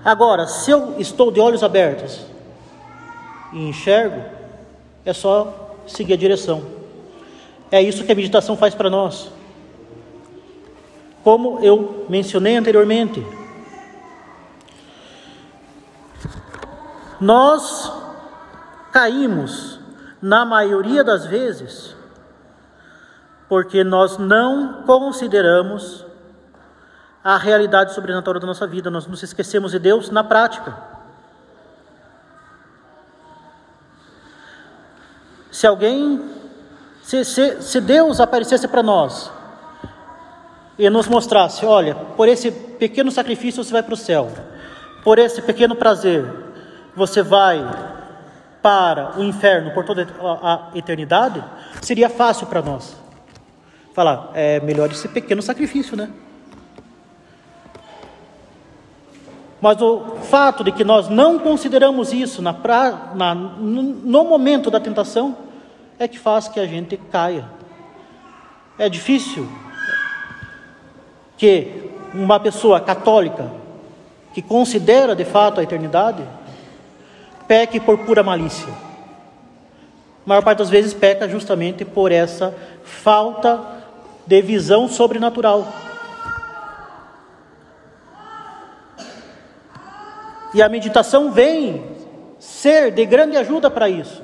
Agora, 0.03 0.47
se 0.47 0.71
eu 0.71 0.99
estou 0.99 1.31
de 1.31 1.39
olhos 1.39 1.63
abertos 1.63 2.32
e 3.53 3.69
enxergo, 3.69 4.23
é 5.05 5.13
só 5.13 5.77
seguir 5.87 6.15
a 6.15 6.17
direção. 6.17 6.63
É 7.71 7.81
isso 7.81 8.05
que 8.05 8.13
a 8.13 8.15
meditação 8.15 8.57
faz 8.57 8.75
para 8.75 8.91
nós. 8.91 9.31
Como 11.25 11.61
eu 11.61 12.07
mencionei 12.09 12.57
anteriormente, 12.57 13.25
nós 17.21 17.93
caímos, 18.91 19.81
na 20.21 20.45
maioria 20.45 21.03
das 21.03 21.27
vezes, 21.27 21.97
porque 23.49 23.83
nós 23.83 24.19
não 24.19 24.83
consideramos 24.85 26.05
a 27.25 27.37
realidade 27.37 27.95
sobrenatural 27.95 28.41
da 28.41 28.47
nossa 28.47 28.67
vida, 28.67 28.91
nós 28.91 29.07
nos 29.07 29.23
esquecemos 29.23 29.73
de 29.73 29.79
Deus 29.79 30.11
na 30.11 30.25
prática. 30.25 30.92
Se 35.53 35.67
alguém, 35.67 36.19
se, 37.03 37.25
se, 37.27 37.63
se 37.63 37.81
Deus 37.81 38.21
aparecesse 38.21 38.67
para 38.67 38.83
nós 38.83 39.31
e 40.79 40.89
nos 40.89 41.07
mostrasse: 41.07 41.67
olha, 41.67 41.95
por 41.95 42.27
esse 42.27 42.51
pequeno 42.51 43.11
sacrifício 43.11 43.63
você 43.63 43.71
vai 43.71 43.83
para 43.83 43.93
o 43.93 43.97
céu, 43.97 44.33
por 45.05 45.19
esse 45.19 45.43
pequeno 45.43 45.77
prazer 45.77 46.25
você 46.97 47.23
vai 47.23 47.63
para 48.63 49.19
o 49.19 49.23
inferno 49.23 49.73
por 49.73 49.85
toda 49.85 50.07
a 50.43 50.71
eternidade, 50.75 51.45
seria 51.83 52.09
fácil 52.09 52.47
para 52.47 52.63
nós 52.63 52.97
falar: 53.93 54.31
é 54.33 54.59
melhor 54.61 54.91
esse 54.91 55.07
pequeno 55.07 55.43
sacrifício, 55.43 55.95
né? 55.95 56.11
Mas 59.63 59.81
o 59.81 60.17
fato 60.25 60.65
de 60.65 60.73
que 60.73 60.83
nós 60.83 61.09
não 61.09 61.39
consideramos 61.39 62.13
isso 62.13 62.43
na 62.43 62.53
pra, 62.53 63.13
na, 63.15 63.33
no 63.33 64.25
momento 64.25 64.73
da 64.73 64.81
tentação 64.81 65.37
é 66.01 66.09
que 66.09 66.19
faz 66.19 66.49
que 66.49 66.59
a 66.59 66.67
gente 66.67 66.97
caia. 66.97 67.45
É 68.77 68.89
difícil 68.89 69.49
que 71.39 71.91
uma 72.13 72.41
pessoa 72.41 72.81
católica 72.81 73.53
que 74.35 74.43
considera 74.43 75.15
de 75.15 75.25
fato 75.25 75.61
a 75.61 75.63
eternidade 75.63 76.25
peque 77.47 77.79
por 77.79 77.99
pura 77.99 78.25
malícia. 78.25 78.73
A 80.27 80.29
maior 80.29 80.43
parte 80.43 80.59
das 80.59 80.71
vezes 80.71 80.93
peca 80.93 81.29
justamente 81.29 81.85
por 81.85 82.11
essa 82.11 82.53
falta 82.83 83.61
de 84.27 84.43
visão 84.43 84.89
sobrenatural. 84.89 85.69
E 90.55 90.63
a 90.63 90.69
meditação 90.69 91.33
vem 91.33 91.85
ser 92.39 92.91
de 92.91 93.05
grande 93.07 93.37
ajuda 93.37 93.71
para 93.71 93.89
isso. 93.89 94.23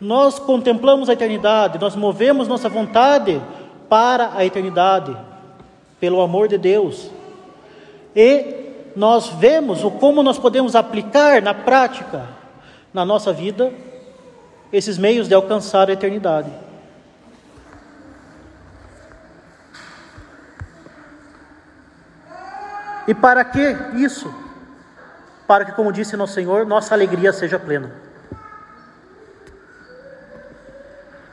Nós 0.00 0.38
contemplamos 0.38 1.08
a 1.08 1.12
eternidade, 1.12 1.78
nós 1.78 1.96
movemos 1.96 2.46
nossa 2.46 2.68
vontade 2.68 3.40
para 3.88 4.32
a 4.34 4.44
eternidade, 4.44 5.16
pelo 5.98 6.20
amor 6.20 6.48
de 6.48 6.58
Deus. 6.58 7.10
E 8.14 8.64
nós 8.94 9.28
vemos 9.28 9.82
o 9.82 9.90
como 9.90 10.22
nós 10.22 10.38
podemos 10.38 10.76
aplicar 10.76 11.42
na 11.42 11.54
prática, 11.54 12.28
na 12.92 13.04
nossa 13.04 13.32
vida, 13.32 13.72
esses 14.72 14.98
meios 14.98 15.28
de 15.28 15.34
alcançar 15.34 15.88
a 15.88 15.92
eternidade. 15.92 16.50
E 23.06 23.14
para 23.14 23.44
que 23.44 23.76
isso? 23.94 24.32
Para 25.46 25.64
que, 25.64 25.72
como 25.72 25.92
disse 25.92 26.16
nosso 26.16 26.34
Senhor, 26.34 26.64
nossa 26.64 26.94
alegria 26.94 27.32
seja 27.32 27.58
plena. 27.58 27.90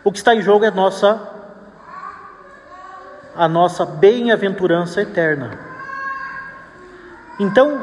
O 0.04 0.12
que 0.12 0.18
está 0.18 0.36
em 0.36 0.42
jogo 0.42 0.66
é 0.66 0.72
nossa 0.72 1.30
a 3.36 3.48
nossa 3.48 3.86
bem-aventurança 3.86 5.02
eterna. 5.02 5.58
Então, 7.40 7.80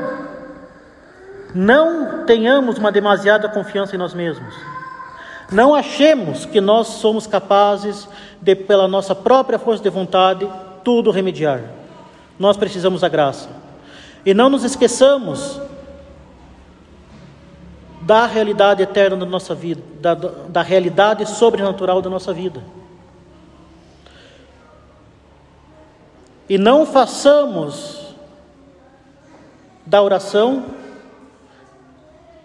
não 1.55 2.25
tenhamos 2.27 2.77
uma 2.77 2.93
demasiada 2.93 3.49
confiança 3.49 3.95
em 3.95 3.99
nós 3.99 4.13
mesmos. 4.13 4.55
Não 5.51 5.75
achemos 5.75 6.45
que 6.45 6.61
nós 6.61 6.89
somos 6.89 7.27
capazes 7.27 8.07
de, 8.41 8.55
pela 8.55 8.87
nossa 8.87 9.15
própria 9.15 9.59
força 9.59 9.83
de 9.83 9.89
vontade, 9.89 10.47
tudo 10.85 11.11
remediar. 11.11 11.63
Nós 12.39 12.57
precisamos 12.57 13.01
da 13.01 13.09
graça. 13.09 13.49
E 14.25 14.35
não 14.35 14.49
nos 14.49 14.65
esqueçamos 14.65 15.61
da 18.03 18.27
realidade 18.27 18.83
eterna 18.83 19.17
da 19.17 19.27
nossa 19.27 19.55
vida, 19.55 19.83
da, 20.01 20.15
da 20.15 20.63
realidade 20.63 21.27
sobrenatural 21.27 22.01
da 22.01 22.09
nossa 22.09 22.33
vida. 22.33 22.63
E 26.49 26.57
não 26.57 26.87
façamos 26.87 28.15
da 29.85 30.03
oração 30.03 30.65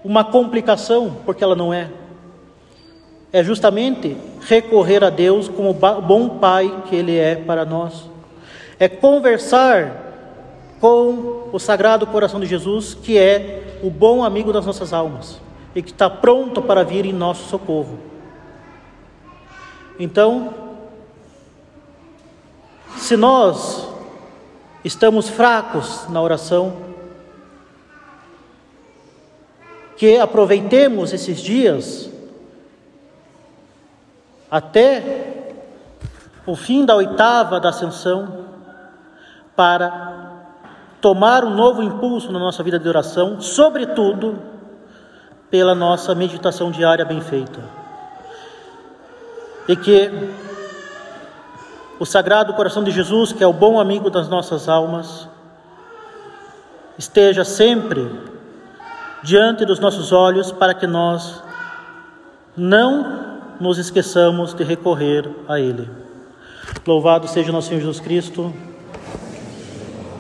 uma 0.04 0.24
complicação, 0.24 1.16
porque 1.26 1.44
ela 1.44 1.56
não 1.56 1.74
é. 1.74 1.90
É 3.32 3.42
justamente 3.42 4.18
recorrer 4.42 5.04
a 5.04 5.10
Deus 5.10 5.48
como 5.48 5.70
o 5.70 6.02
bom 6.02 6.40
Pai 6.40 6.84
que 6.90 6.96
Ele 6.96 7.18
é 7.18 7.36
para 7.36 7.64
nós. 7.64 8.10
É 8.78 8.90
conversar 8.90 10.03
com 10.84 11.48
o 11.54 11.60
Sagrado 11.60 12.06
Coração 12.06 12.42
de 12.42 12.46
Jesus, 12.46 12.94
que 12.94 13.18
é 13.18 13.80
o 13.82 13.90
bom 13.90 14.22
amigo 14.22 14.52
das 14.52 14.66
nossas 14.66 14.92
almas 14.92 15.40
e 15.74 15.82
que 15.82 15.92
está 15.92 16.10
pronto 16.10 16.62
para 16.62 16.84
vir 16.84 17.06
em 17.06 17.14
nosso 17.14 17.48
socorro. 17.48 17.98
Então, 19.98 20.54
se 22.98 23.16
nós 23.16 23.88
estamos 24.84 25.30
fracos 25.30 26.06
na 26.10 26.22
oração, 26.22 26.76
que 29.96 30.18
aproveitemos 30.18 31.14
esses 31.14 31.40
dias 31.40 32.10
até 34.52 35.54
o 36.46 36.58
fim 36.58 36.86
da 36.86 36.94
oitava 36.94 37.58
da 37.58 37.70
ascensão 37.70 38.48
para 39.56 40.13
tomar 41.04 41.44
um 41.44 41.54
novo 41.54 41.84
impulso 41.84 42.32
na 42.32 42.40
nossa 42.40 42.64
vida 42.64 42.80
de 42.80 42.88
oração, 42.88 43.42
sobretudo 43.42 44.40
pela 45.52 45.76
nossa 45.76 46.16
meditação 46.16 46.72
diária 46.72 47.04
bem 47.04 47.20
feita. 47.20 47.60
E 49.68 49.76
que 49.76 50.10
o 52.00 52.06
Sagrado 52.06 52.54
Coração 52.54 52.86
de 52.86 52.90
Jesus, 52.90 53.34
que 53.34 53.44
é 53.44 53.48
o 53.48 53.52
bom 53.52 53.82
amigo 53.82 54.10
das 54.10 54.30
nossas 54.30 54.70
almas, 54.70 55.28
esteja 56.98 57.44
sempre 57.44 58.10
diante 59.22 59.66
dos 59.66 59.80
nossos 59.80 60.14
olhos 60.14 60.54
para 60.54 60.74
que 60.74 60.88
nós 60.88 61.44
não 62.56 63.40
nos 63.60 63.78
esqueçamos 63.78 64.54
de 64.54 64.64
recorrer 64.64 65.30
a 65.50 65.60
Ele. 65.60 65.90
Louvado 66.88 67.28
seja 67.28 67.52
nosso 67.52 67.68
Senhor 67.68 67.82
Jesus 67.82 68.00
Cristo. 68.00 68.54